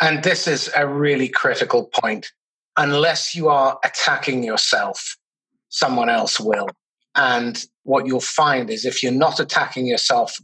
[0.00, 2.28] And this is a really critical point.
[2.76, 5.16] Unless you are attacking yourself,
[5.68, 6.68] someone else will.
[7.14, 10.36] And what you'll find is if you're not attacking yourself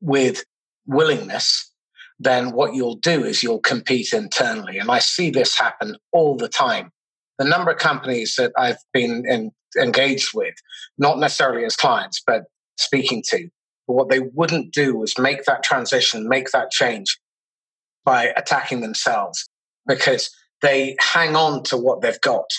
[0.00, 0.44] with
[0.86, 1.72] willingness,
[2.18, 4.78] then what you'll do is you'll compete internally.
[4.78, 6.92] And I see this happen all the time.
[7.38, 10.54] The number of companies that I've been in, engaged with,
[10.98, 12.44] not necessarily as clients, but
[12.76, 13.48] speaking to,
[13.86, 17.18] but what they wouldn't do was make that transition, make that change
[18.04, 19.48] by attacking themselves
[19.86, 20.30] because
[20.62, 22.50] they hang on to what they've got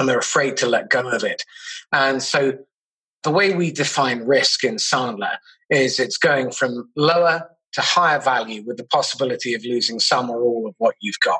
[0.00, 1.44] and they're afraid to let go of it.
[1.92, 2.58] And so
[3.22, 5.36] the way we define risk in Sandler
[5.68, 10.42] is it's going from lower to higher value with the possibility of losing some or
[10.42, 11.38] all of what you've got.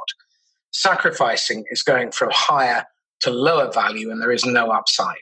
[0.72, 2.84] Sacrificing is going from higher
[3.20, 5.16] to lower value and there is no upside.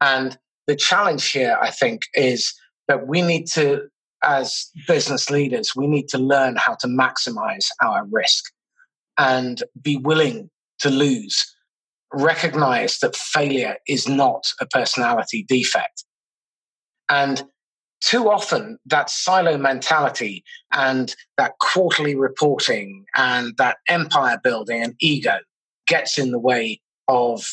[0.00, 2.54] And the challenge here, I think, is
[2.86, 3.88] that we need to,
[4.22, 8.44] as business leaders, we need to learn how to maximize our risk
[9.18, 11.54] and be willing to lose.
[12.12, 16.04] Recognize that failure is not a personality defect.
[17.08, 17.42] And
[18.00, 25.38] too often, that silo mentality and that quarterly reporting and that empire building and ego
[25.86, 27.44] gets in the way of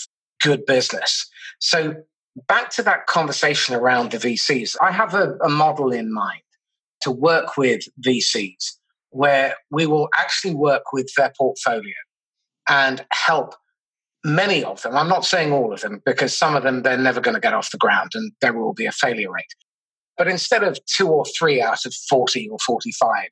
[0.41, 1.27] good business.
[1.59, 1.95] So
[2.47, 6.41] back to that conversation around the VCs, I have a, a model in mind
[7.01, 8.73] to work with VCs
[9.09, 11.93] where we will actually work with their portfolio
[12.67, 13.55] and help
[14.25, 14.97] many of them.
[14.97, 17.53] I'm not saying all of them because some of them they're never going to get
[17.53, 19.53] off the ground and there will be a failure rate.
[20.17, 23.27] But instead of two or three out of 40 or 45,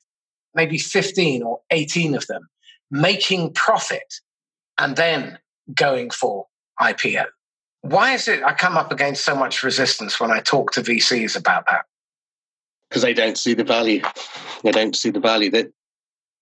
[0.54, 2.48] maybe 15 or 18 of them
[2.90, 4.14] making profit
[4.78, 5.38] and then
[5.74, 6.46] going for
[6.80, 7.24] IPO.
[7.82, 11.36] Why is it I come up against so much resistance when I talk to VCs
[11.36, 11.84] about that?
[12.88, 14.02] Because they don't see the value.
[14.62, 15.72] They don't see the value that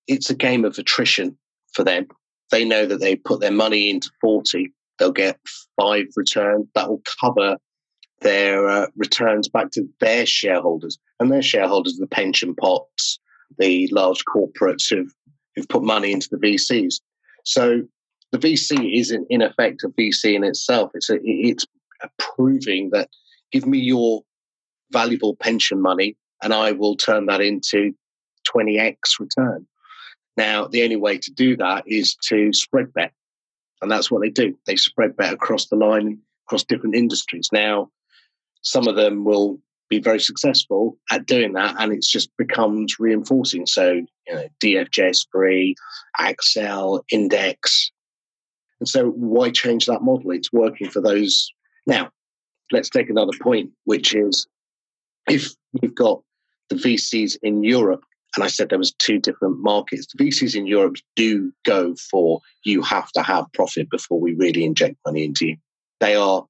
[0.06, 1.38] it's a game of attrition
[1.72, 2.08] for them.
[2.52, 5.40] They know that they put their money into 40, they'll get
[5.80, 7.56] five returns that will cover
[8.20, 10.98] their uh, returns back to their shareholders.
[11.18, 13.18] And their shareholders are the pension pots,
[13.58, 15.12] the large corporates who've,
[15.56, 17.00] who've put money into the VCs.
[17.44, 17.82] So
[18.32, 20.90] the VC is in, in effect a VC in itself.
[20.94, 21.66] It's a, it's
[22.18, 23.08] proving that
[23.50, 24.22] give me your
[24.92, 27.94] valuable pension money and I will turn that into
[28.54, 29.66] 20x return.
[30.36, 33.12] Now, the only way to do that is to spread bet.
[33.80, 34.56] And that's what they do.
[34.66, 37.48] They spread bet across the line, across different industries.
[37.52, 37.90] Now,
[38.62, 43.66] some of them will be very successful at doing that, and it just becomes reinforcing.
[43.66, 43.92] So,
[44.26, 45.74] you know, DFJ Esprit,
[46.18, 47.90] Accel, Index.
[48.80, 50.30] And so, why change that model?
[50.30, 51.48] It's working for those.
[51.86, 52.10] Now,
[52.70, 54.46] let's take another point, which is
[55.28, 56.22] if you've got
[56.70, 58.02] the VCs in Europe
[58.34, 60.06] and I said there was two different markets.
[60.06, 64.64] The VCs in Europe do go for you have to have profit before we really
[64.64, 65.56] inject money into you.
[66.00, 66.46] They are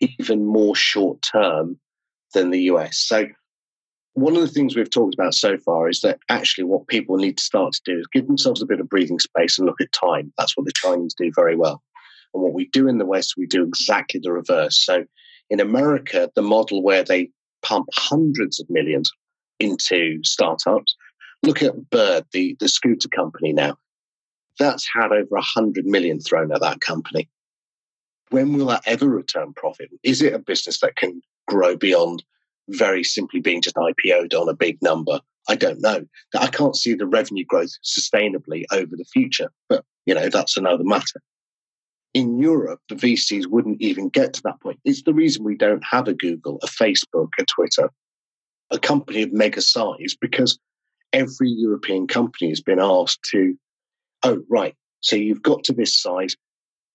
[0.00, 1.78] even more short term
[2.34, 2.98] than the US.
[2.98, 3.26] So
[4.14, 7.38] one of the things we've talked about so far is that actually what people need
[7.38, 9.90] to start to do is give themselves a bit of breathing space and look at
[9.92, 10.32] time.
[10.38, 11.82] That's what the Chinese do very well.
[12.32, 14.84] And what we do in the West, we do exactly the reverse.
[14.84, 15.04] So
[15.50, 17.30] in America, the model where they
[17.62, 19.10] pump hundreds of millions
[19.58, 20.94] into startups
[21.44, 23.76] Look at Bird, the, the scooter company now.
[24.58, 27.28] That's had over 100 million thrown at that company.
[28.30, 29.90] When will that ever return profit?
[30.02, 32.24] Is it a business that can grow beyond
[32.70, 35.20] very simply being just IPO'd on a big number?
[35.46, 36.06] I don't know.
[36.38, 40.84] I can't see the revenue growth sustainably over the future, but you know, that's another
[40.84, 41.20] matter.
[42.14, 44.78] In Europe, the VCs wouldn't even get to that point.
[44.84, 47.90] It's the reason we don't have a Google, a Facebook, a Twitter,
[48.70, 50.58] a company of mega size, because
[51.14, 53.56] every European company has been asked to,
[54.24, 56.36] oh, right, so you've got to this size.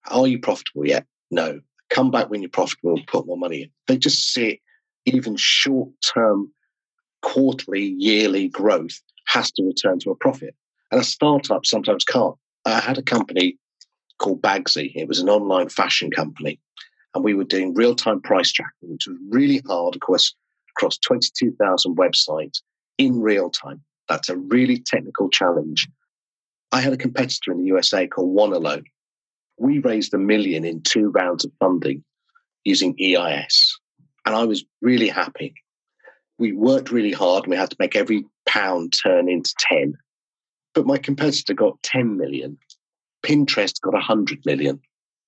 [0.08, 1.05] Are you profitable yet?
[1.32, 1.62] No.
[1.89, 3.69] Come back when you're profitable put more money in.
[3.88, 4.60] They just see it,
[5.05, 6.51] even short term,
[7.21, 10.53] quarterly, yearly growth has to return to a profit.
[10.91, 12.36] And a startup sometimes can't.
[12.65, 13.58] I had a company
[14.17, 16.60] called Bagsy, it was an online fashion company.
[17.15, 20.36] And we were doing real time price tracking, which was really hard, of course,
[20.75, 22.62] across 22,000 websites
[22.97, 23.82] in real time.
[24.10, 25.88] That's a really technical challenge.
[26.72, 28.84] I had a competitor in the USA called Wanelo.
[29.58, 32.04] We raised a million in two rounds of funding
[32.65, 33.78] using EIS.
[34.26, 35.54] And I was really happy.
[36.38, 39.93] We worked really hard and we had to make every pound turn into 10.
[40.74, 42.58] But my competitor got 10 million.
[43.26, 44.80] Pinterest got 100 million.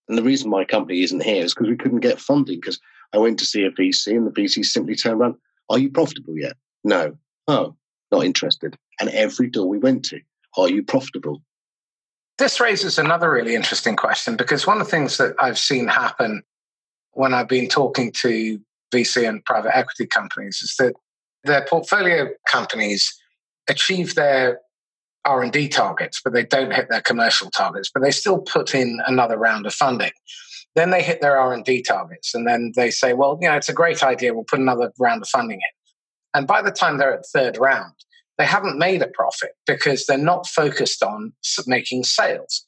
[0.08, 2.80] And the reason my company isn't here is because we couldn't get funding because
[3.14, 5.36] I went to see a VC and the VC simply turned around,
[5.70, 6.54] Are you profitable yet?
[6.84, 7.18] No.
[7.48, 7.76] Oh,
[8.12, 8.78] not interested.
[9.00, 10.20] And every door we went to,
[10.58, 11.42] are you profitable?
[12.38, 16.44] This raises another really interesting question because one of the things that I've seen happen
[17.14, 18.60] when I've been talking to
[18.94, 20.94] VC and private equity companies is that
[21.44, 23.14] their portfolio companies
[23.68, 24.60] achieve their
[25.26, 29.38] R&D targets, but they don't hit their commercial targets, but they still put in another
[29.38, 30.12] round of funding.
[30.76, 33.74] Then they hit their R&D targets and then they say, well, you know, it's a
[33.74, 34.34] great idea.
[34.34, 35.81] We'll put another round of funding in.
[36.34, 37.94] And by the time they're at third round,
[38.38, 41.34] they haven't made a profit because they're not focused on
[41.68, 42.66] making sales.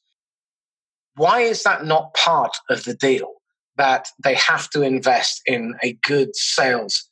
[1.15, 3.34] Why is that not part of the deal
[3.78, 7.10] that they have to invest in a good sales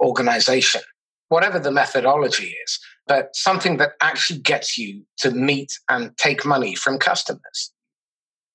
[0.00, 0.82] organization,
[1.28, 6.74] whatever the methodology is, but something that actually gets you to meet and take money
[6.74, 7.72] from customers?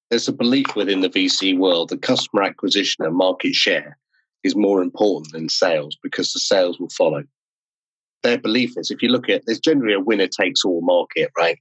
[0.09, 3.97] There's a belief within the VC world that customer acquisition and market share
[4.45, 7.23] is more important than sales because the sales will follow.
[8.21, 11.57] Their belief is if you look at there's generally a winner takes all market, right?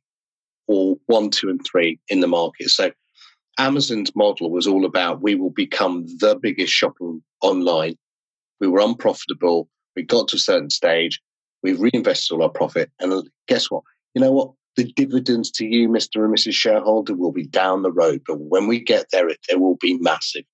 [0.67, 2.69] Or one, two, and three in the market.
[2.69, 2.91] So
[3.59, 7.97] Amazon's model was all about we will become the biggest shopping online.
[8.61, 9.69] We were unprofitable.
[9.97, 11.21] We got to a certain stage.
[11.63, 12.91] We've reinvested all our profit.
[13.01, 13.83] And guess what?
[14.15, 14.53] You know what?
[14.77, 16.25] The dividends to you, Mr.
[16.25, 16.53] and Mrs.
[16.53, 18.23] Shareholder, will be down the road.
[18.27, 20.45] But when we get there, it, it will be massive.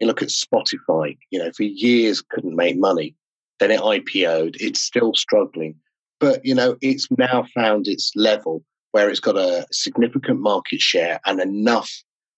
[0.00, 3.14] You look at Spotify, you know, for years couldn't make money.
[3.60, 4.56] Then it IPO'd.
[4.60, 5.76] It's still struggling.
[6.20, 11.20] But, you know, it's now found its level where it's got a significant market share
[11.26, 11.90] and enough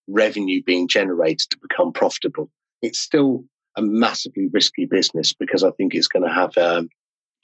[0.07, 2.49] revenue being generated to become profitable.
[2.81, 3.43] It's still
[3.75, 6.89] a massively risky business because I think it's going to have um,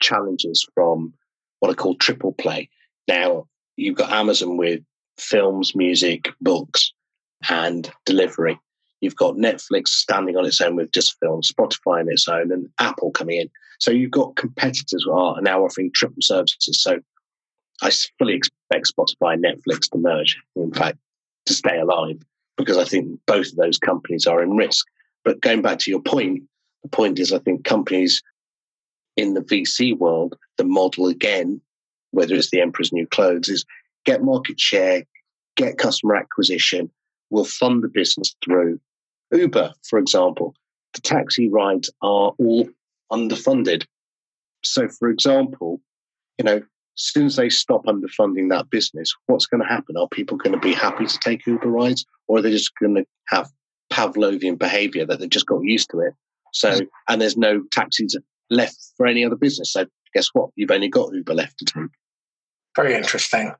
[0.00, 1.14] challenges from
[1.60, 2.68] what I call triple play.
[3.08, 4.80] Now, you've got Amazon with
[5.18, 6.92] films, music, books,
[7.48, 8.58] and delivery.
[9.04, 12.70] You've got Netflix standing on its own with just film, Spotify on its own, and
[12.78, 13.50] Apple coming in.
[13.78, 16.80] So you've got competitors who are now offering triple services.
[16.82, 17.00] So
[17.82, 20.96] I fully expect Spotify and Netflix to merge, in fact,
[21.44, 22.16] to stay alive,
[22.56, 24.86] because I think both of those companies are in risk.
[25.22, 26.44] But going back to your point,
[26.82, 28.22] the point is I think companies
[29.16, 31.60] in the VC world, the model again,
[32.12, 33.66] whether it's the Emperor's New Clothes, is
[34.06, 35.04] get market share,
[35.56, 36.90] get customer acquisition,
[37.30, 38.80] we'll fund the business through
[39.34, 40.54] Uber, for example,
[40.94, 42.68] the taxi rides are all
[43.12, 43.84] underfunded.
[44.62, 45.80] So, for example,
[46.38, 46.62] you know, as
[46.96, 49.96] soon as they stop underfunding that business, what's going to happen?
[49.96, 52.94] Are people going to be happy to take Uber rides, or are they just going
[52.94, 53.50] to have
[53.92, 56.14] Pavlovian behavior that they've just got used to it?
[56.52, 56.88] So, mm.
[57.08, 58.16] and there's no taxis
[58.50, 59.72] left for any other business.
[59.72, 60.50] So, guess what?
[60.54, 61.90] You've only got Uber left to take.
[62.76, 63.52] Very interesting.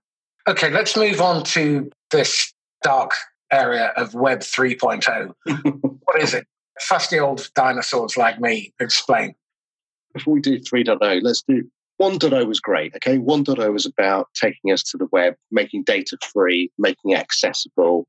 [0.47, 2.53] Okay, let's move on to this
[2.83, 3.13] dark
[3.51, 5.33] area of Web 3.0.
[6.05, 6.47] what is it?
[6.81, 9.35] Fusty old dinosaurs like me, explain.
[10.13, 11.65] Before we do 3.0, let's do
[12.01, 12.95] 1.0 was great.
[12.97, 18.07] Okay, 1.0 was about taking us to the web, making data free, making it accessible.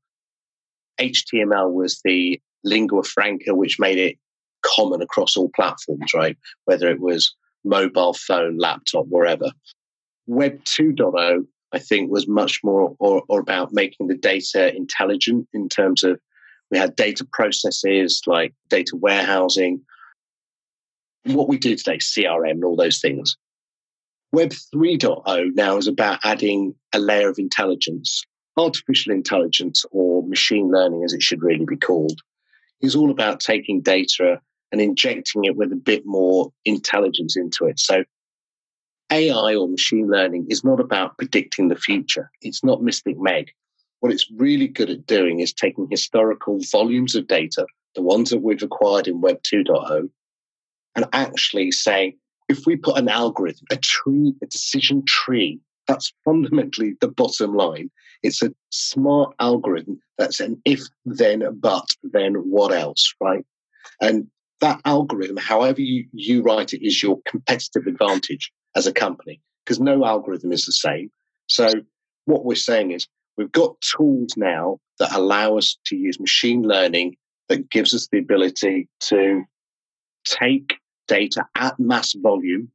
[1.00, 4.16] HTML was the lingua franca, which made it
[4.64, 6.36] common across all platforms, right?
[6.64, 7.34] Whether it was
[7.64, 9.52] mobile phone, laptop, wherever.
[10.26, 11.46] Web 2.0,
[11.76, 16.18] I think, was much more or, or about making the data intelligent in terms of
[16.70, 19.82] we had data processes like data warehousing,
[21.24, 23.36] what we do today, CRM and all those things.
[24.32, 28.22] Web 3.0 now is about adding a layer of intelligence.
[28.56, 32.22] Artificial intelligence, or machine learning as it should really be called,
[32.80, 34.40] is all about taking data
[34.72, 37.78] and injecting it with a bit more intelligence into it.
[37.78, 38.02] So,
[39.10, 42.30] AI or machine learning is not about predicting the future.
[42.42, 43.50] It's not Mystic Meg.
[44.00, 48.42] What it's really good at doing is taking historical volumes of data, the ones that
[48.42, 50.08] we've acquired in Web 2.0,
[50.96, 52.16] and actually saying,
[52.48, 57.90] if we put an algorithm, a tree, a decision tree, that's fundamentally the bottom line.
[58.22, 63.44] It's a smart algorithm that's an if, then, but, then what else, right?
[64.00, 64.26] And
[64.60, 69.80] that algorithm, however you, you write it, is your competitive advantage as a company because
[69.80, 71.10] no algorithm is the same.
[71.48, 71.68] So,
[72.26, 77.16] what we're saying is we've got tools now that allow us to use machine learning
[77.48, 79.42] that gives us the ability to
[80.24, 80.74] take
[81.08, 82.70] data at mass volume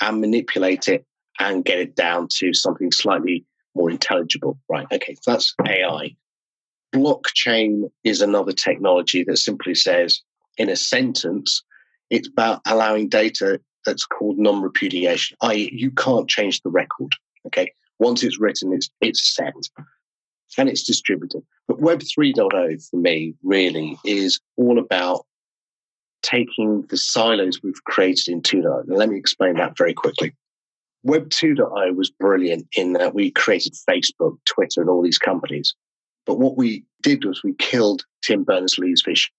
[0.00, 1.04] and manipulate it
[1.38, 3.44] and get it down to something slightly
[3.74, 4.58] more intelligible.
[4.68, 4.86] Right.
[4.92, 5.16] Okay.
[5.22, 6.16] So that's AI.
[6.94, 10.22] Blockchain is another technology that simply says,
[10.56, 11.62] in a sentence,
[12.08, 17.14] it's about allowing data that's called non-repudiation, i.e., you can't change the record.
[17.46, 17.72] Okay.
[17.98, 19.54] Once it's written, it's it's set
[20.58, 21.42] and it's distributed.
[21.68, 25.24] But Web 3.0 for me really is all about
[26.22, 28.86] taking the silos we've created in 2.0.
[28.86, 30.34] Now, let me explain that very quickly.
[31.02, 35.74] Web 2.0 was brilliant in that we created Facebook, Twitter, and all these companies.
[36.24, 39.30] But what we did was we killed Tim Berners Lee's vision.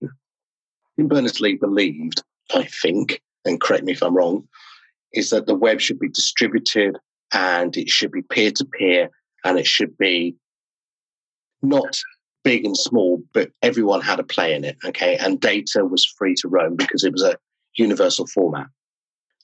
[0.98, 2.24] Tim Berners Lee believed,
[2.56, 4.48] I think, and correct me if I'm wrong,
[5.14, 6.98] is that the web should be distributed
[7.34, 9.10] and it should be peer to peer
[9.44, 10.36] and it should be
[11.62, 12.02] not
[12.44, 14.78] big and small, but everyone had a play in it.
[14.86, 15.18] Okay.
[15.18, 17.38] And data was free to roam because it was a
[17.76, 18.68] universal format.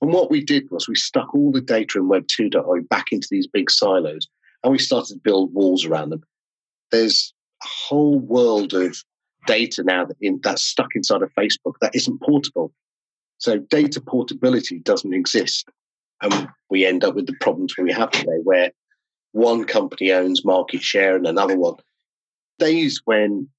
[0.02, 3.28] And what we did was we stuck all the data in Web 2.0 back into
[3.30, 4.28] these big silos
[4.64, 6.24] and we started to build walls around them.
[6.92, 7.34] There's
[7.64, 8.98] a whole world of
[9.48, 12.74] data now that in, that's stuck inside of Facebook that isn't portable.
[13.44, 15.68] So data portability doesn't exist.
[16.22, 18.72] And we end up with the problems we have today where
[19.34, 21.76] one company owns market share and another one.
[22.58, 23.50] Days when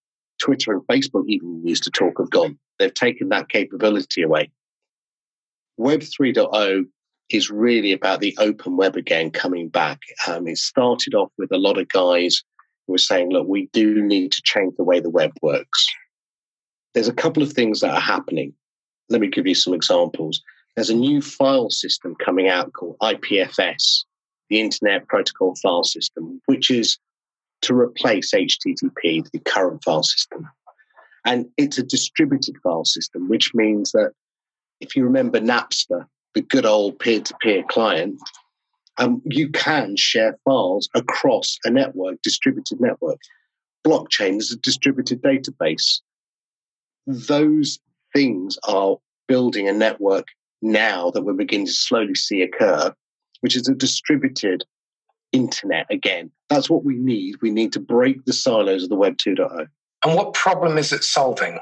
[0.41, 2.59] Twitter and Facebook even used to talk have gone.
[2.79, 4.51] They've taken that capability away.
[5.77, 6.85] Web 3.0
[7.29, 10.01] is really about the open web again coming back.
[10.27, 12.43] Um, it started off with a lot of guys
[12.87, 15.87] who were saying, look, we do need to change the way the web works.
[16.95, 18.55] There's a couple of things that are happening.
[19.09, 20.43] Let me give you some examples.
[20.75, 24.05] There's a new file system coming out called IPFS,
[24.51, 26.99] the Internet Protocol File System, which is
[27.63, 30.49] to replace HTTP, the current file system.
[31.25, 34.13] And it's a distributed file system, which means that
[34.81, 38.21] if you remember Napster, the good old peer to peer client,
[38.99, 43.19] um, you can share files across a network, distributed network.
[43.87, 46.01] Blockchain is a distributed database.
[47.07, 47.79] Those
[48.15, 48.97] things are
[49.29, 50.27] building a network
[50.63, 52.95] now that we're beginning to slowly see occur,
[53.41, 54.65] which is a distributed
[55.33, 56.31] internet again.
[56.49, 57.37] That's what we need.
[57.43, 59.67] We need to break the silos of the Web 2.0.
[60.05, 61.59] And what problem is it solving?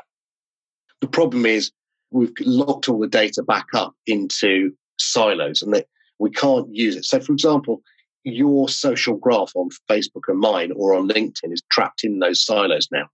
[1.00, 1.72] The problem is
[2.10, 5.86] we've locked all the data back up into silos and that
[6.18, 7.04] we can't use it.
[7.04, 7.82] So, for example,
[8.24, 12.88] your social graph on Facebook and mine or on LinkedIn is trapped in those silos
[12.92, 13.08] now.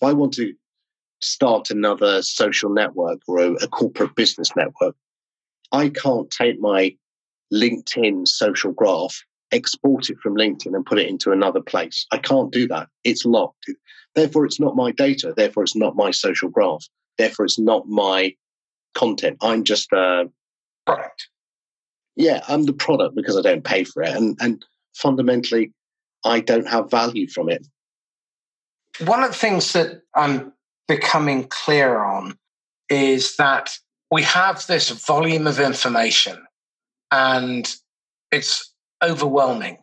[0.00, 0.52] If I want to
[1.20, 4.94] start another social network or a, a corporate business network,
[5.72, 6.96] I can't take my
[7.52, 12.06] LinkedIn social graph, export it from LinkedIn and put it into another place.
[12.12, 12.88] I can't do that.
[13.04, 13.70] It's locked.
[14.14, 15.32] Therefore, it's not my data.
[15.36, 16.84] Therefore, it's not my social graph.
[17.18, 18.34] Therefore, it's not my
[18.94, 19.36] content.
[19.40, 20.24] I'm just a
[20.86, 21.28] product.
[22.16, 24.14] Yeah, I'm the product because I don't pay for it.
[24.14, 24.64] And, and
[24.94, 25.72] fundamentally,
[26.24, 27.66] I don't have value from it.
[29.04, 30.52] One of the things that I'm
[30.90, 32.36] becoming clear on
[32.88, 33.70] is that
[34.10, 36.36] we have this volume of information
[37.12, 37.76] and
[38.32, 39.78] it's overwhelming.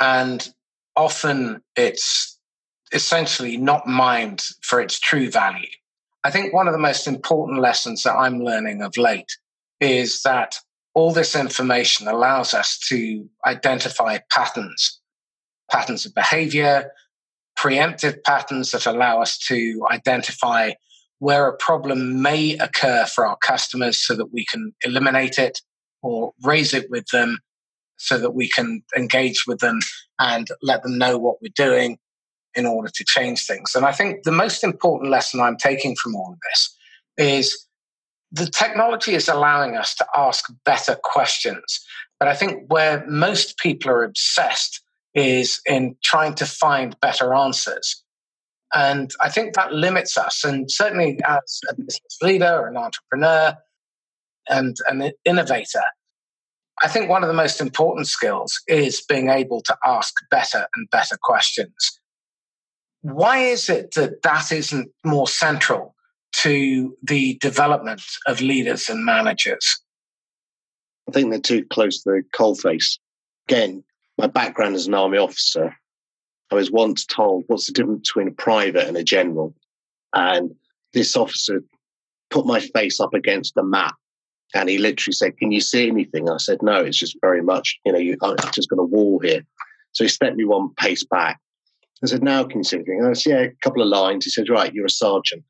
[0.00, 0.48] And
[0.96, 2.38] often it's
[2.92, 5.68] essentially not mined for its true value.
[6.24, 9.36] I think one of the most important lessons that I'm learning of late
[9.82, 10.56] is that
[10.94, 14.98] all this information allows us to identify patterns,
[15.70, 16.90] patterns of behavior,
[17.58, 20.72] preemptive patterns that allow us to identify
[21.18, 25.60] where a problem may occur for our customers so that we can eliminate it
[26.02, 27.38] or raise it with them
[27.96, 29.80] so that we can engage with them
[30.20, 31.98] and let them know what we're doing
[32.54, 33.74] in order to change things.
[33.74, 36.76] And I think the most important lesson I'm taking from all of this
[37.16, 37.66] is
[38.30, 41.84] the technology is allowing us to ask better questions.
[42.20, 44.80] But I think where most people are obsessed
[45.18, 48.02] is in trying to find better answers.
[48.72, 50.44] And I think that limits us.
[50.44, 53.56] And certainly as a business leader, an entrepreneur,
[54.48, 55.82] and an innovator,
[56.82, 60.88] I think one of the most important skills is being able to ask better and
[60.90, 62.00] better questions.
[63.02, 65.94] Why is it that that isn't more central
[66.36, 69.82] to the development of leaders and managers?
[71.08, 72.98] I think they're too close to the coalface.
[73.48, 73.82] Again,
[74.18, 75.74] my background as an army officer,
[76.50, 79.54] I was once told, what's the difference between a private and a general?
[80.14, 80.50] And
[80.92, 81.62] this officer
[82.30, 83.94] put my face up against the map
[84.54, 86.28] and he literally said, Can you see anything?
[86.28, 89.20] I said, No, it's just very much, you know, you, I've just got a wall
[89.22, 89.42] here.
[89.92, 91.38] So he stepped me one pace back.
[92.02, 93.04] I said, Now can you see anything?
[93.04, 94.24] I said, Yeah, a couple of lines.
[94.24, 95.44] He said, Right, you're a sergeant.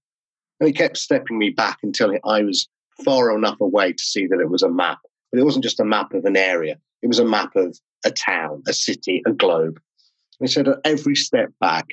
[0.61, 2.69] And he kept stepping me back until I was
[3.05, 4.99] far enough away to see that it was a map.
[5.31, 8.11] But it wasn't just a map of an area, it was a map of a
[8.11, 9.81] town, a city, a globe.
[10.41, 11.87] And he said, At every step back,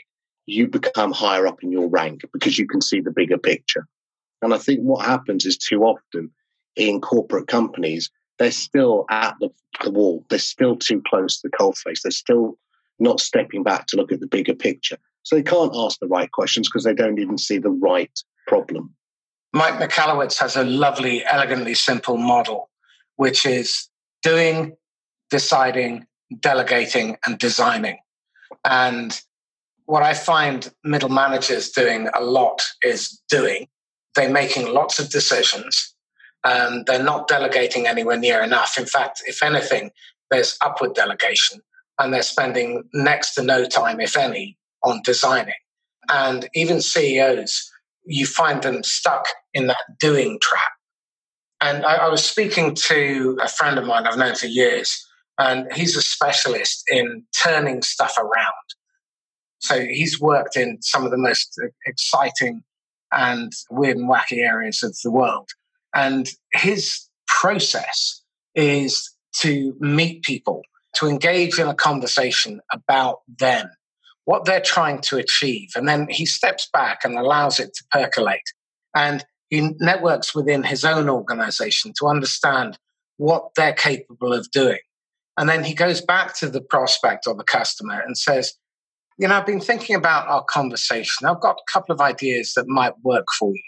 [0.46, 3.88] you become higher up in your rank because you can see the bigger picture.
[4.42, 6.32] And I think what happens is too often
[6.76, 9.50] in corporate companies, they're still at the,
[9.84, 10.26] the wall.
[10.30, 12.02] They're still too close to the coalface.
[12.04, 12.58] They're still
[13.00, 14.98] not stepping back to look at the bigger picture.
[15.24, 18.12] So they can't ask the right questions because they don't even see the right
[18.48, 18.94] problem.
[19.54, 22.70] Mike Michalowicz has a lovely, elegantly simple model,
[23.16, 23.90] which is
[24.24, 24.76] doing,
[25.30, 26.06] deciding,
[26.40, 27.98] delegating, and designing.
[28.64, 29.20] And
[29.86, 33.68] what I find middle managers doing a lot is doing.
[34.16, 35.96] They're making lots of decisions
[36.44, 38.78] and they're not delegating anywhere near enough.
[38.78, 39.92] In fact, if anything,
[40.30, 41.62] there's upward delegation,
[42.00, 45.56] and they're spending next to no time, if any, on designing.
[46.10, 47.72] And even CEOs,
[48.06, 50.72] you find them stuck in that doing trap.
[51.66, 55.04] And I, I was speaking to a friend of mine I've known for years,
[55.40, 58.68] and he's a specialist in turning stuff around.
[59.58, 62.62] So he's worked in some of the most exciting
[63.12, 65.50] and weird and wacky areas of the world.
[65.96, 68.22] And his process
[68.54, 70.62] is to meet people,
[70.98, 73.72] to engage in a conversation about them,
[74.26, 75.70] what they're trying to achieve.
[75.76, 78.54] And then he steps back and allows it to percolate.
[78.96, 82.78] And he networks within his own organization to understand
[83.18, 84.80] what they're capable of doing.
[85.38, 88.54] And then he goes back to the prospect or the customer and says,
[89.18, 91.28] You know, I've been thinking about our conversation.
[91.28, 93.64] I've got a couple of ideas that might work for you.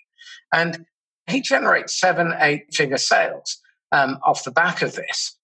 [0.54, 0.86] And
[1.28, 3.58] he generates seven, eight figure sales
[3.92, 5.38] um, off the back of this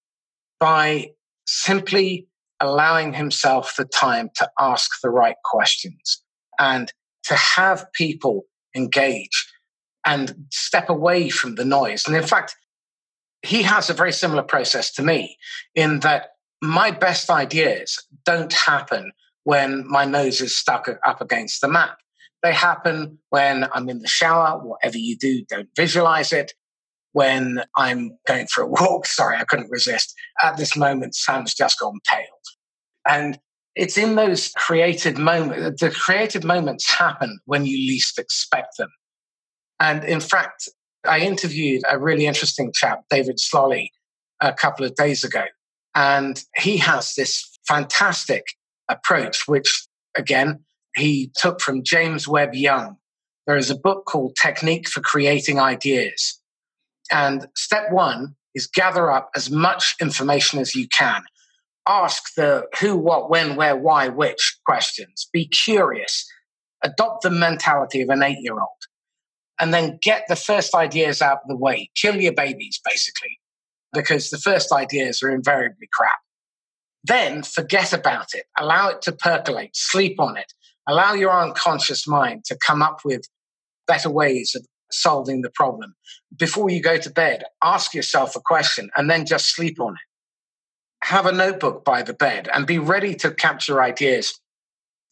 [0.60, 1.12] by
[1.46, 2.28] simply
[2.60, 6.22] allowing himself the time to ask the right questions
[6.60, 8.44] and to have people
[8.76, 9.53] engage
[10.06, 12.04] and step away from the noise.
[12.06, 12.56] And in fact,
[13.42, 15.38] he has a very similar process to me
[15.76, 16.30] in that
[16.62, 19.12] my best ideas don't happen
[19.44, 21.98] when my nose is stuck up against the map.
[22.42, 26.54] They happen when I'm in the shower, whatever you do, don't visualize it.
[27.12, 30.14] When I'm going for a walk, sorry, I couldn't resist.
[30.42, 32.24] At this moment, Sam's just gone pale.
[33.08, 33.40] And
[33.76, 38.90] it's in those creative moments, the creative moments happen when you least expect them.
[39.84, 40.70] And in fact,
[41.04, 43.92] I interviewed a really interesting chap, David Slolly,
[44.40, 45.44] a couple of days ago.
[45.94, 48.46] And he has this fantastic
[48.88, 50.64] approach, which again,
[50.96, 52.96] he took from James Webb Young.
[53.46, 56.40] There is a book called Technique for Creating Ideas.
[57.12, 61.24] And step one is gather up as much information as you can.
[61.86, 65.28] Ask the who, what, when, where, why, which questions.
[65.34, 66.26] Be curious.
[66.86, 68.70] Adopt the mentality of an eight year old.
[69.60, 71.90] And then get the first ideas out of the way.
[71.96, 73.40] Kill your babies, basically,
[73.94, 76.20] because the first ideas are invariably crap.
[77.04, 78.46] Then forget about it.
[78.58, 79.76] Allow it to percolate.
[79.76, 80.54] Sleep on it.
[80.88, 83.28] Allow your unconscious mind to come up with
[83.88, 85.96] better ways of solving the problem.
[86.38, 91.08] Before you go to bed, ask yourself a question and then just sleep on it.
[91.08, 94.40] Have a notebook by the bed and be ready to capture ideas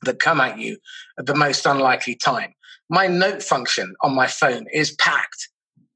[0.04, 0.78] that come at you
[1.20, 2.54] at the most unlikely time.
[2.92, 5.48] My note function on my phone is packed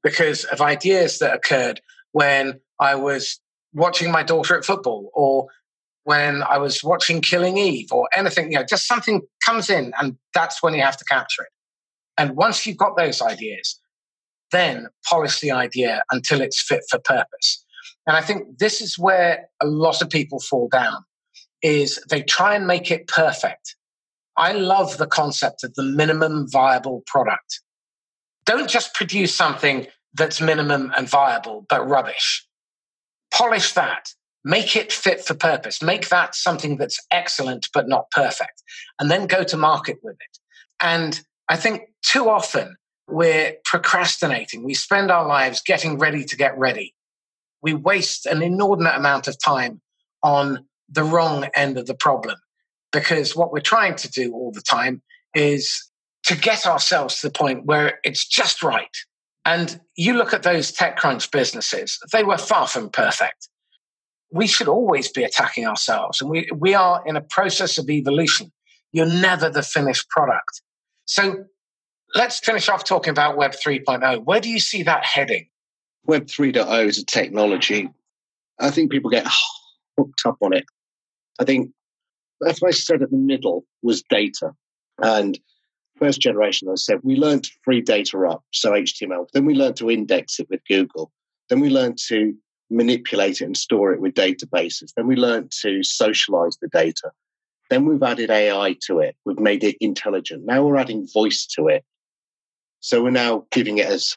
[0.02, 1.82] because of ideas that occurred
[2.12, 3.38] when I was
[3.74, 5.48] watching my daughter at football or
[6.04, 10.16] when I was watching Killing Eve or anything, you know, just something comes in and
[10.32, 11.50] that's when you have to capture it.
[12.16, 13.78] And once you've got those ideas,
[14.50, 17.62] then polish the idea until it's fit for purpose.
[18.06, 21.04] And I think this is where a lot of people fall down
[21.60, 23.76] is they try and make it perfect.
[24.36, 27.60] I love the concept of the minimum viable product.
[28.44, 32.46] Don't just produce something that's minimum and viable, but rubbish.
[33.32, 34.08] Polish that
[34.44, 38.62] make it fit for purpose, make that something that's excellent but not perfect,
[39.00, 40.38] and then go to market with it.
[40.80, 42.76] And I think too often
[43.08, 44.62] we're procrastinating.
[44.62, 46.94] We spend our lives getting ready to get ready.
[47.62, 49.80] We waste an inordinate amount of time
[50.22, 52.36] on the wrong end of the problem
[52.98, 55.02] because what we're trying to do all the time
[55.34, 55.90] is
[56.24, 58.96] to get ourselves to the point where it's just right.
[59.44, 63.48] And you look at those TechCrunch businesses, they were far from perfect
[64.32, 66.20] we should always be attacking ourselves.
[66.20, 68.52] And we, we are in a process of evolution.
[68.92, 70.62] You're never the finished product.
[71.04, 71.44] So
[72.14, 74.24] let's finish off talking about Web 3.0.
[74.24, 75.48] Where do you see that heading?
[76.04, 77.88] Web 3.0 is a technology.
[78.58, 79.26] I think people get
[79.98, 80.64] hooked up on it.
[81.38, 81.70] I think,
[82.46, 84.52] as I said at the middle, was data.
[85.02, 85.38] And
[85.96, 89.28] first generation, I said, we learned to free data up, so HTML.
[89.32, 91.10] Then we learned to index it with Google.
[91.48, 92.34] Then we learned to
[92.70, 94.92] manipulate it and store it with databases.
[94.96, 97.10] Then we learned to socialize the data.
[97.70, 99.16] Then we've added AI to it.
[99.24, 100.44] We've made it intelligent.
[100.44, 101.84] Now we're adding voice to it.
[102.80, 104.16] So we're now giving it as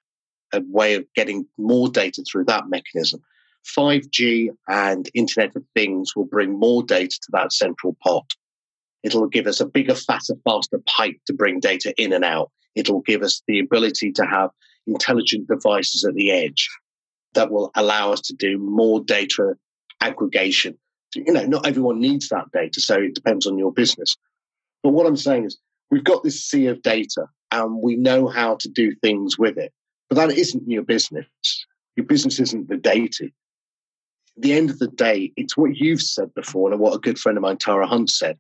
[0.54, 3.22] a way of getting more data through that mechanism.
[3.66, 8.26] 5G and Internet of Things will bring more data to that central pot.
[9.04, 12.52] It'll give us a bigger, faster, faster pipe to bring data in and out.
[12.76, 14.50] It'll give us the ability to have
[14.88, 16.70] intelligent devices at the edge
[17.34, 19.56] that will allow us to do more data
[20.02, 20.78] aggregation.
[21.16, 24.16] You know, not everyone needs that data, so it depends on your business.
[24.84, 25.58] But what I'm saying is,
[25.92, 29.74] we've got this sea of data and we know how to do things with it.
[30.10, 31.28] But that isn't your business.
[31.96, 33.30] Your business isn't the data.
[34.40, 37.38] The end of the day, it's what you've said before and what a good friend
[37.38, 38.38] of mine, Tara Hunt, said.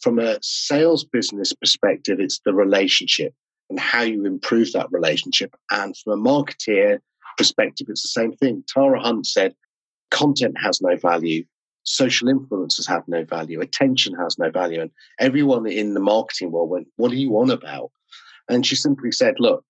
[0.00, 3.34] From a sales business perspective, it's the relationship
[3.68, 5.54] and how you improve that relationship.
[5.70, 6.98] And from a marketeer
[7.36, 8.64] perspective, it's the same thing.
[8.66, 9.54] Tara Hunt said,
[10.10, 11.44] content has no value,
[11.82, 14.80] social influences have no value, attention has no value.
[14.80, 17.90] And everyone in the marketing world went, What are you on about?
[18.48, 19.64] And she simply said, Look,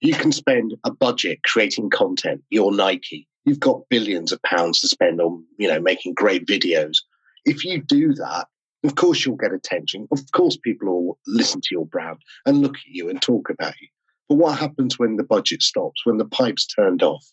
[0.00, 3.26] you can spend a budget creating content, you're Nike.
[3.46, 6.96] You've got billions of pounds to spend on, you know, making great videos.
[7.44, 8.48] If you do that,
[8.84, 10.08] of course you'll get attention.
[10.10, 13.74] Of course people will listen to your brand and look at you and talk about
[13.80, 13.88] you.
[14.28, 17.24] But what happens when the budget stops, when the pipe's turned off?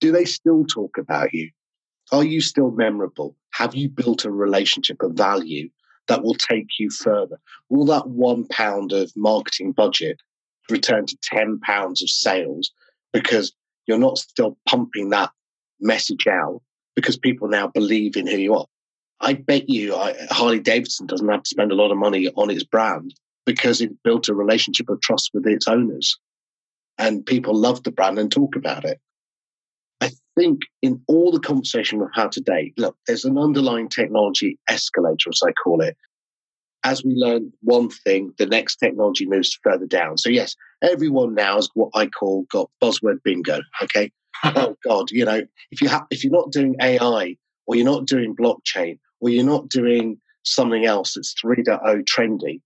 [0.00, 1.50] Do they still talk about you?
[2.10, 3.36] Are you still memorable?
[3.52, 5.70] Have you built a relationship of value
[6.08, 7.38] that will take you further?
[7.70, 10.18] Will that one pound of marketing budget
[10.68, 12.72] return to 10 pounds of sales
[13.12, 13.52] because
[13.86, 15.30] you're not still pumping that
[15.84, 16.60] message out
[16.96, 18.66] because people now believe in who you are?
[19.20, 19.96] I bet you
[20.30, 23.14] Harley Davidson doesn't have to spend a lot of money on its brand
[23.46, 26.18] because it built a relationship of trust with its owners
[26.98, 29.00] and people love the brand and talk about it.
[30.00, 35.30] I think in all the conversation we've had today, look, there's an underlying technology escalator,
[35.30, 35.96] as I call it.
[36.84, 40.18] As we learn one thing, the next technology moves further down.
[40.18, 43.60] So yes, everyone now has what I call got buzzword bingo.
[43.82, 44.12] Okay.
[44.44, 48.06] Oh God, you know, if you have if you're not doing AI or you're not
[48.06, 52.60] doing blockchain or you're not doing something else that's 3.0 trendy,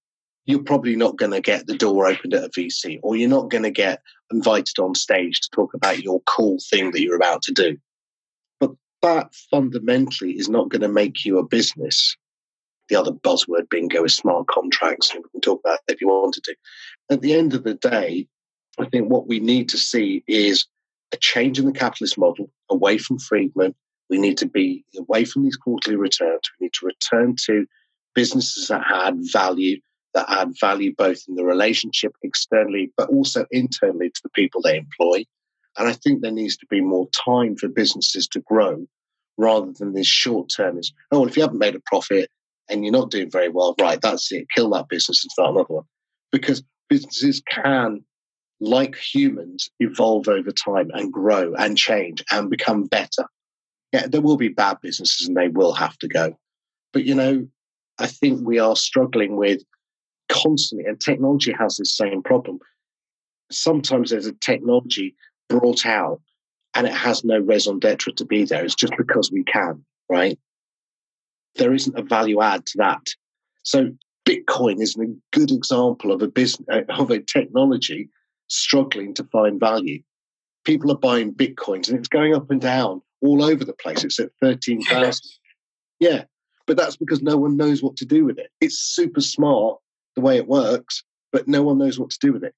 [0.46, 3.50] you're probably not going to get the door opened at a VC or you're not
[3.50, 4.00] going to get
[4.32, 7.76] invited on stage to talk about your cool thing that you're about to do.
[8.58, 12.16] But that fundamentally is not going to make you a business.
[12.88, 16.44] The other buzzword bingo is smart contracts, and we can talk about if you wanted
[16.44, 16.56] to.
[17.10, 18.26] At the end of the day,
[18.78, 20.66] I think what we need to see is
[21.12, 23.74] a change in the capitalist model away from Friedman.
[24.10, 26.40] We need to be away from these quarterly returns.
[26.58, 27.66] We need to return to
[28.14, 29.80] businesses that add value,
[30.14, 34.78] that add value both in the relationship externally, but also internally to the people they
[34.78, 35.24] employ.
[35.76, 38.86] And I think there needs to be more time for businesses to grow
[39.36, 42.30] rather than this short term is, oh, if you haven't made a profit
[42.68, 45.74] and you're not doing very well, right, that's it, kill that business and start another
[45.74, 45.84] one.
[46.32, 48.04] Because businesses can,
[48.60, 53.24] like humans, evolve over time and grow and change and become better.
[53.92, 56.38] Yeah, there will be bad businesses and they will have to go.
[56.92, 57.46] But, you know,
[57.98, 59.62] I think we are struggling with
[60.28, 62.58] constantly, and technology has this same problem.
[63.50, 65.14] Sometimes there's a technology
[65.48, 66.20] brought out
[66.74, 68.64] and it has no raison d'etre to be there.
[68.64, 70.38] It's just because we can, right?
[71.54, 73.06] There isn't a value add to that.
[73.62, 73.90] So
[74.28, 78.10] Bitcoin is a good example of a business of a technology
[78.48, 80.02] struggling to find value.
[80.64, 84.04] People are buying bitcoins and it's going up and down all over the place.
[84.04, 85.30] It's at thirteen thousand.
[86.00, 86.26] Yeah,
[86.68, 88.52] but that's because no one knows what to do with it.
[88.60, 89.80] It's super smart
[90.14, 92.54] the way it works, but no one knows what to do with it.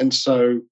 [0.00, 0.62] And so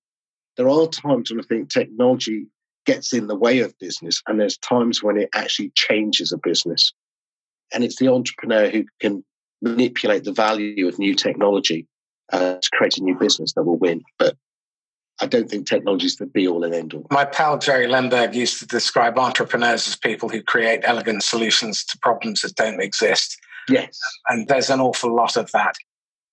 [0.57, 2.47] there are times when I think technology
[2.84, 6.92] gets in the way of business, and there's times when it actually changes a business.
[7.72, 9.24] And it's the entrepreneur who can
[9.62, 11.86] manipulate the value of new technology
[12.33, 14.03] uh, to create a new business that will win.
[14.18, 14.37] But
[15.20, 17.07] I don't think technology is the be all and end all.
[17.11, 21.99] My pal Jerry Lemberg used to describe entrepreneurs as people who create elegant solutions to
[21.99, 23.39] problems that don't exist.
[23.68, 23.99] Yes.
[24.29, 25.75] And there's an awful lot of that.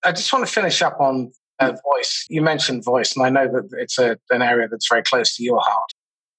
[0.03, 2.25] I just want to finish up on uh, voice.
[2.29, 5.43] You mentioned voice, and I know that it's a, an area that's very close to
[5.43, 5.91] your heart.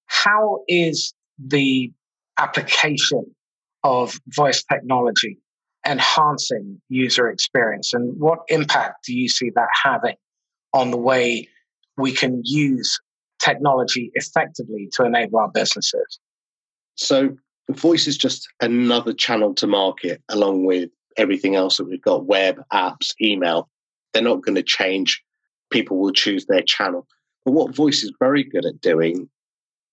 [0.06, 1.92] How is the
[2.38, 3.24] application
[3.84, 5.38] of voice technology
[5.86, 10.16] enhancing user experience, and what impact do you see that having
[10.72, 11.48] on the way
[11.96, 12.98] we can use
[13.42, 16.18] technology effectively to enable our businesses?
[16.94, 17.36] So,
[17.70, 22.62] voice is just another channel to market along with everything else that we've got web,
[22.72, 23.68] apps, email.
[24.12, 25.22] They're not going to change.
[25.70, 27.06] People will choose their channel.
[27.44, 29.28] But what voice is very good at doing,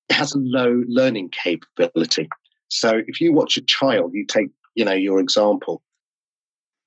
[0.10, 2.30] it has a low learning capability.
[2.68, 5.82] So if you watch a child, you take, you know, your example.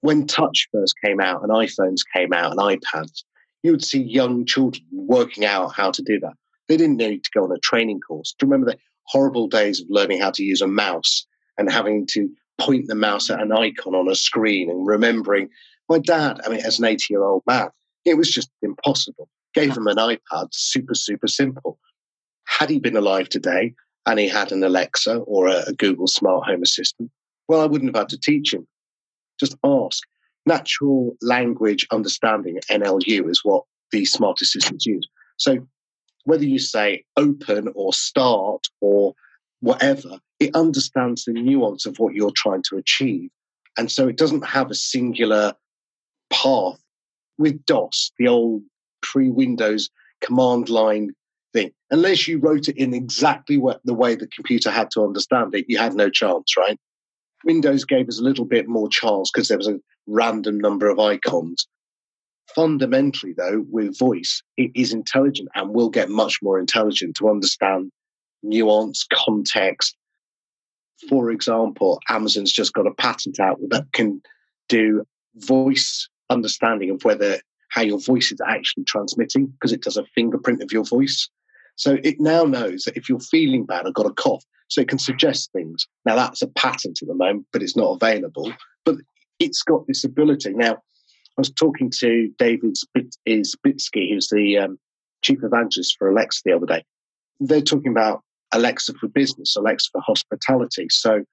[0.00, 3.22] When touch first came out and iPhones came out and iPads,
[3.62, 6.32] you would see young children working out how to do that.
[6.68, 8.34] They didn't need to go on a training course.
[8.38, 8.78] Do you remember the
[9.08, 11.26] horrible days of learning how to use a mouse
[11.58, 15.50] and having to point the mouse at an icon on a screen and remembering
[15.90, 17.68] my dad, I mean, as an 80 year old man,
[18.06, 19.28] it was just impossible.
[19.52, 21.78] Gave him an iPad, super, super simple.
[22.46, 23.74] Had he been alive today
[24.06, 27.10] and he had an Alexa or a, a Google smart home assistant,
[27.52, 28.66] well, I wouldn't have had to teach him.
[29.38, 30.02] Just ask.
[30.46, 35.06] Natural language understanding, NLU, is what these smart assistants use.
[35.36, 35.58] So
[36.24, 39.12] whether you say open or start or
[39.60, 43.28] whatever, it understands the nuance of what you're trying to achieve.
[43.76, 45.52] And so it doesn't have a singular
[46.30, 46.82] path
[47.36, 48.62] with DOS, the old
[49.02, 49.90] pre Windows
[50.22, 51.10] command line
[51.52, 51.70] thing.
[51.90, 55.66] Unless you wrote it in exactly what, the way the computer had to understand it,
[55.68, 56.78] you had no chance, right?
[57.44, 60.98] Windows gave us a little bit more chance because there was a random number of
[60.98, 61.66] icons.
[62.54, 67.90] Fundamentally, though, with voice, it is intelligent and will get much more intelligent to understand
[68.42, 69.96] nuance, context.
[71.08, 74.20] For example, Amazon's just got a patent out that can
[74.68, 75.04] do
[75.36, 77.40] voice understanding of whether
[77.70, 81.28] how your voice is actually transmitting because it does a fingerprint of your voice.
[81.76, 84.88] So it now knows that if you're feeling bad or got a cough, so it
[84.88, 85.86] can suggest things.
[86.06, 88.52] Now that's a patent at the moment, but it's not available.
[88.86, 88.96] But
[89.38, 90.54] it's got this ability.
[90.54, 90.78] Now, I
[91.36, 92.76] was talking to David
[93.28, 94.78] Isbitski, who's the um,
[95.22, 96.84] chief evangelist for Alexa the other day.
[97.38, 100.86] They're talking about Alexa for business, Alexa for hospitality.
[100.90, 101.24] So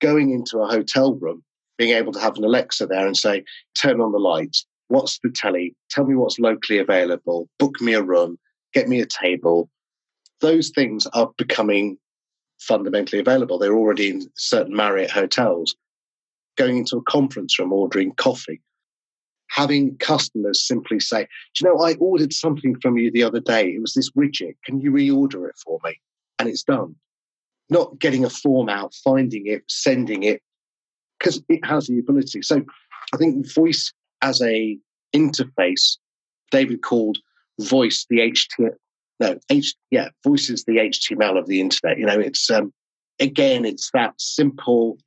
[0.00, 1.42] going into a hotel room,
[1.76, 5.30] being able to have an Alexa there and say, turn on the lights, what's the
[5.30, 8.38] telly, tell me what's locally available, book me a room,
[8.72, 9.68] get me a table.
[10.40, 11.98] Those things are becoming
[12.58, 13.58] fundamentally available.
[13.58, 15.74] They're already in certain Marriott hotels.
[16.56, 18.60] Going into a conference room, ordering coffee,
[19.48, 23.68] having customers simply say, Do you know, I ordered something from you the other day.
[23.68, 24.56] It was this widget.
[24.64, 26.00] Can you reorder it for me?
[26.38, 26.94] and it's done.
[27.70, 30.42] Not getting a form out, finding it, sending it,
[31.18, 32.42] because it has the ability.
[32.42, 32.62] So
[33.12, 33.92] I think voice
[34.22, 34.78] as a
[35.14, 35.98] interface,
[36.50, 37.18] David called
[37.60, 38.74] voice the HTML.
[39.20, 41.98] No, H, yeah, voice is the HTML of the internet.
[41.98, 42.72] You know, it's um,
[43.18, 44.98] again, it's that simple.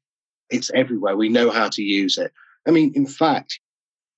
[0.49, 1.15] It's everywhere.
[1.15, 2.31] We know how to use it.
[2.67, 3.59] I mean, in fact,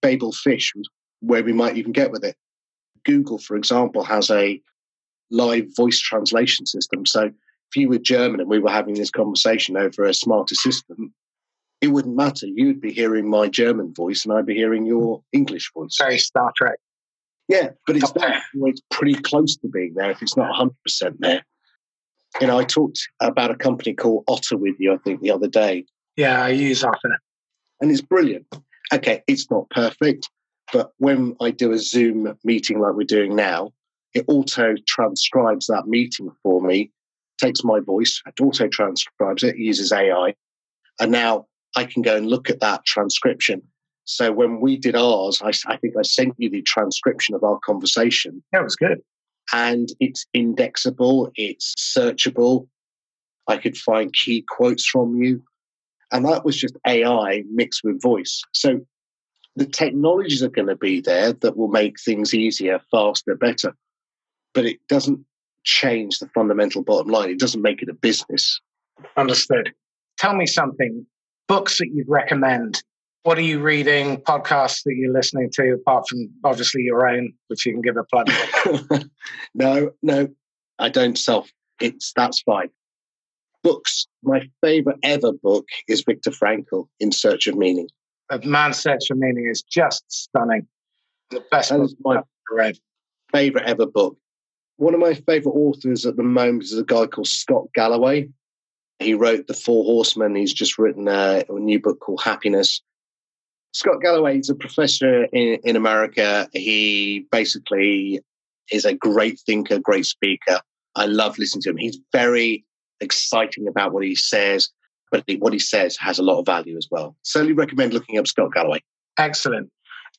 [0.02, 0.90] Babel Fish, was
[1.22, 2.36] where we might even get with it.
[3.06, 4.62] Google, for example, has a
[5.30, 7.06] live voice translation system.
[7.06, 11.12] So if you were German and we were having this conversation over a smart assistant,
[11.82, 12.46] it wouldn't matter.
[12.48, 15.98] You'd be hearing my German voice and I'd be hearing your English voice.
[16.00, 16.80] Very Star Trek.
[17.50, 18.12] Yeah, but it's
[18.54, 20.72] it's pretty close to being there if it's not 100%
[21.20, 21.44] there.
[22.42, 25.48] You know, I talked about a company called Otter with you, I think, the other
[25.48, 25.86] day.
[26.16, 27.20] Yeah, I use Otter.
[27.82, 28.48] And it's brilliant.
[28.94, 30.30] Okay, it's not perfect,
[30.72, 33.72] but when I do a Zoom meeting like we're doing now,
[34.14, 36.92] it auto transcribes that meeting for me,
[37.40, 40.36] takes my voice, it auto transcribes it, uses AI.
[41.00, 43.64] And now I can go and look at that transcription.
[44.06, 47.60] So when we did ours, I, I think I sent you the transcription of our
[47.60, 48.44] conversation.
[48.52, 49.02] That was good.
[49.52, 52.68] And it's indexable, it's searchable.
[53.48, 55.44] I could find key quotes from you.
[56.12, 58.42] And that was just AI mixed with voice.
[58.54, 58.80] So
[59.56, 63.76] the technologies are going to be there that will make things easier, faster, better.
[64.54, 65.26] But it doesn't
[65.64, 67.30] change the fundamental bottom line.
[67.30, 68.60] It doesn't make it a business.
[69.18, 69.74] Understood.
[70.18, 71.06] Tell me something
[71.48, 72.84] books that you'd recommend.
[73.24, 74.18] What are you reading?
[74.18, 78.04] Podcasts that you're listening to, apart from obviously your own, which you can give a
[78.04, 78.30] plug.
[79.56, 80.28] no, no,
[80.78, 81.50] I don't self.
[81.80, 82.70] It's that's fine.
[83.64, 84.08] Books.
[84.24, 87.88] My favorite ever book is Viktor Frankl, In Search of Meaning.
[88.30, 90.68] A Man's Search for Meaning is just stunning.
[91.30, 92.78] The best that book my I've read.
[93.32, 94.18] Favorite ever book.
[94.76, 98.28] One of my favorite authors at the moment is a guy called Scott Galloway.
[99.00, 100.36] He wrote The Four Horsemen.
[100.36, 102.82] He's just written a, a new book called Happiness.
[103.74, 106.48] Scott Galloway is a professor in, in America.
[106.54, 108.22] He basically
[108.72, 110.60] is a great thinker, great speaker.
[110.96, 111.78] I love listening to him.
[111.78, 112.64] He's very
[113.02, 114.70] exciting about what he says,
[115.12, 117.16] but what he says has a lot of value as well.
[117.24, 118.80] Certainly recommend looking up Scott Galloway.
[119.18, 119.72] Excellent.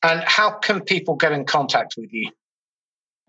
[0.03, 2.29] And how can people get in contact with you?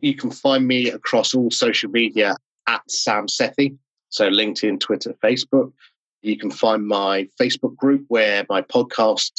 [0.01, 3.79] You can find me across all social media at Sam Sethi.
[4.09, 5.73] So LinkedIn, Twitter, Facebook.
[6.23, 9.31] You can find my Facebook group where my podcast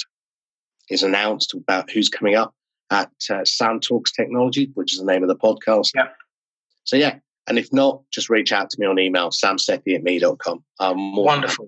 [0.89, 2.53] is announced about who's coming up
[2.89, 3.43] at uh,
[3.81, 5.91] Talks Technology, which is the name of the podcast.
[5.95, 6.07] Yeah.
[6.83, 10.63] So yeah, and if not, just reach out to me on email, samsethi at me.com.
[10.79, 11.67] Um, Wonderful.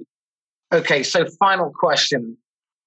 [0.72, 2.38] Okay, so final question.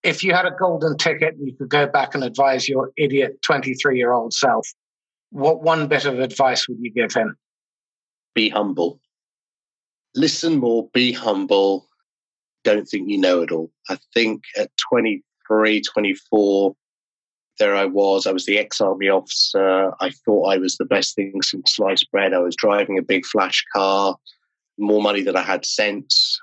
[0.03, 3.41] If you had a golden ticket and you could go back and advise your idiot
[3.43, 4.67] 23 year old self,
[5.31, 7.37] what one bit of advice would you give him?
[8.35, 8.99] Be humble
[10.15, 11.89] listen more, be humble,
[12.65, 13.71] don't think you know it all.
[13.89, 14.71] I think at
[15.53, 16.75] 23, 24,
[17.59, 18.27] there I was.
[18.27, 19.93] I was the ex army officer.
[20.01, 22.33] I thought I was the best thing since sliced bread.
[22.33, 24.17] I was driving a big flash car,
[24.79, 26.41] more money than I had sense,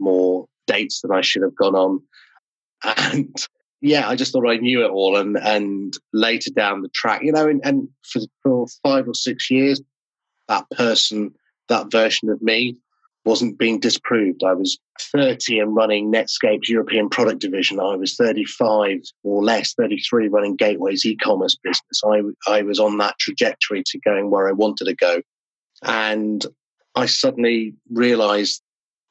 [0.00, 2.02] more dates than I should have gone on.
[2.84, 3.36] And
[3.80, 5.16] yeah, I just thought I knew it all.
[5.16, 9.50] And and later down the track, you know, and, and for, for five or six
[9.50, 9.80] years,
[10.48, 11.32] that person,
[11.68, 12.76] that version of me
[13.24, 14.42] wasn't being disproved.
[14.42, 17.78] I was 30 and running Netscape's European product division.
[17.78, 22.02] I was 35 or less, 33 running Gateway's e-commerce business.
[22.04, 25.22] I, I was on that trajectory to going where I wanted to go.
[25.82, 26.44] And
[26.94, 28.62] I suddenly realized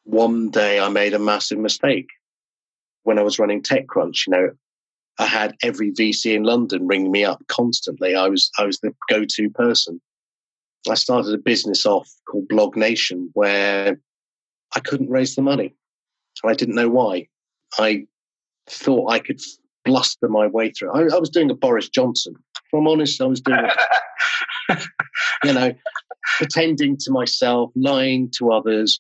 [0.04, 2.08] one day I made a massive mistake
[3.04, 4.28] when I was running TechCrunch.
[4.28, 4.50] You know,
[5.20, 8.16] I had every VC in London ringing me up constantly.
[8.16, 10.02] I was I was the go-to person.
[10.90, 14.00] I started a business off called Blog Nation where
[14.76, 15.76] I couldn't raise the money.
[16.44, 17.28] And I didn't know why.
[17.78, 18.06] I
[18.68, 19.40] thought I could
[19.86, 20.92] bluster my way through.
[20.92, 22.34] I, I was doing a Boris Johnson.
[22.56, 23.70] If I'm honest, I was doing,
[25.44, 25.74] you know,
[26.38, 29.00] pretending to myself, lying to others,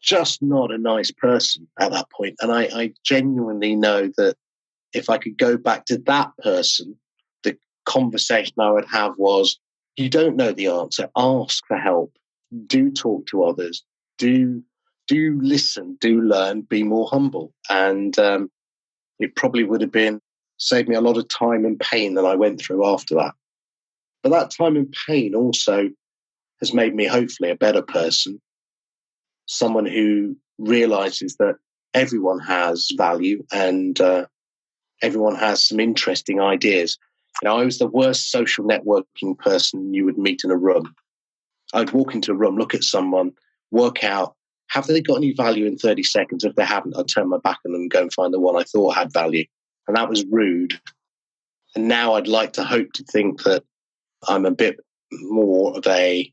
[0.00, 2.36] just not a nice person at that point.
[2.40, 4.36] And I, I genuinely know that
[4.92, 6.96] if I could go back to that person,
[7.42, 9.58] the conversation I would have was,
[9.98, 12.12] you don't know the answer, ask for help.
[12.66, 13.84] Do talk to others.
[14.16, 14.62] Do
[15.06, 15.96] do listen.
[16.00, 16.62] Do learn.
[16.62, 17.52] Be more humble.
[17.68, 18.50] And um,
[19.18, 20.20] it probably would have been
[20.58, 23.32] saved me a lot of time and pain that I went through after that.
[24.22, 25.88] But that time and pain also
[26.60, 28.40] has made me hopefully a better person,
[29.46, 31.56] someone who realizes that
[31.94, 34.26] everyone has value and uh,
[35.02, 36.98] everyone has some interesting ideas.
[37.42, 40.94] You know, I was the worst social networking person you would meet in a room.
[41.72, 43.32] I'd walk into a room, look at someone,
[43.70, 44.34] work out
[44.68, 46.44] have they got any value in 30 seconds?
[46.44, 48.56] If they haven't, I'd turn my back on them and go and find the one
[48.56, 49.44] I thought had value.
[49.86, 50.78] And that was rude.
[51.74, 53.64] And now I'd like to hope to think that
[54.28, 54.78] I'm a bit
[55.12, 56.30] more of a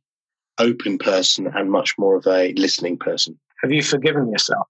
[0.57, 3.39] open person and much more of a listening person.
[3.61, 4.67] Have you forgiven yourself?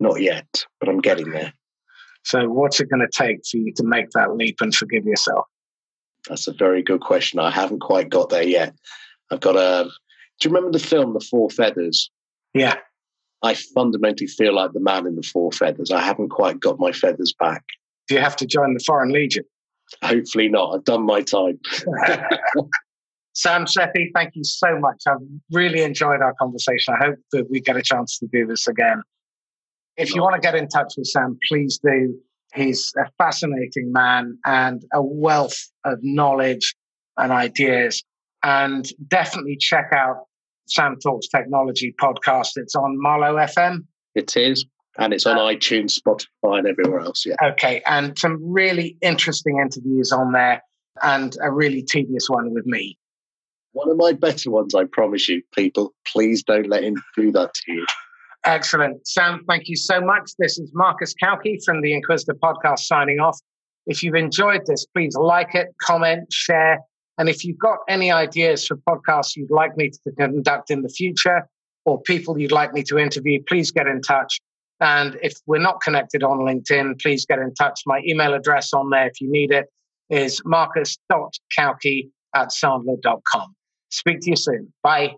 [0.00, 1.52] Not yet, but I'm getting there.
[2.24, 5.46] So, what's it going to take for you to make that leap and forgive yourself?
[6.28, 7.38] That's a very good question.
[7.38, 8.74] I haven't quite got there yet.
[9.30, 9.84] I've got a.
[10.40, 12.10] Do you remember the film The Four Feathers?
[12.54, 12.76] Yeah.
[13.42, 15.90] I fundamentally feel like the man in the four feathers.
[15.90, 17.62] I haven't quite got my feathers back.
[18.08, 19.44] Do you have to join the Foreign Legion?
[20.02, 20.74] Hopefully not.
[20.74, 21.60] I've done my time.
[23.34, 25.02] Sam Sethi, thank you so much.
[25.06, 25.18] I've
[25.52, 26.94] really enjoyed our conversation.
[26.94, 29.02] I hope that we get a chance to do this again.
[29.96, 32.18] If you want to get in touch with Sam, please do.
[32.56, 36.74] He's a fascinating man and a wealth of knowledge
[37.16, 38.02] and ideas.
[38.42, 40.24] And definitely check out
[40.66, 42.52] Sam Talks Technology podcast.
[42.56, 43.84] It's on Marlow FM.
[44.14, 44.64] It is.
[44.98, 47.26] And it's on uh, iTunes, Spotify, and everywhere else.
[47.26, 47.36] Yeah.
[47.42, 47.82] Okay.
[47.86, 50.62] And some really interesting interviews on there
[51.02, 52.96] and a really tedious one with me.
[53.72, 55.92] One of my better ones, I promise you, people.
[56.06, 57.86] Please don't let him do that to you.
[58.46, 59.06] Excellent.
[59.08, 60.30] Sam, thank you so much.
[60.38, 63.36] This is Marcus Cauchi from the Inquisitor podcast signing off.
[63.86, 66.78] If you've enjoyed this, please like it, comment, share.
[67.18, 70.88] And if you've got any ideas for podcasts you'd like me to conduct in the
[70.88, 71.48] future
[71.84, 74.40] or people you'd like me to interview, please get in touch.
[74.80, 77.80] And if we're not connected on LinkedIn, please get in touch.
[77.84, 79.66] My email address on there, if you need it,
[80.08, 83.56] is marcus.cauchi at sandler.com.
[83.90, 84.72] Speak to you soon.
[84.84, 85.14] Bye.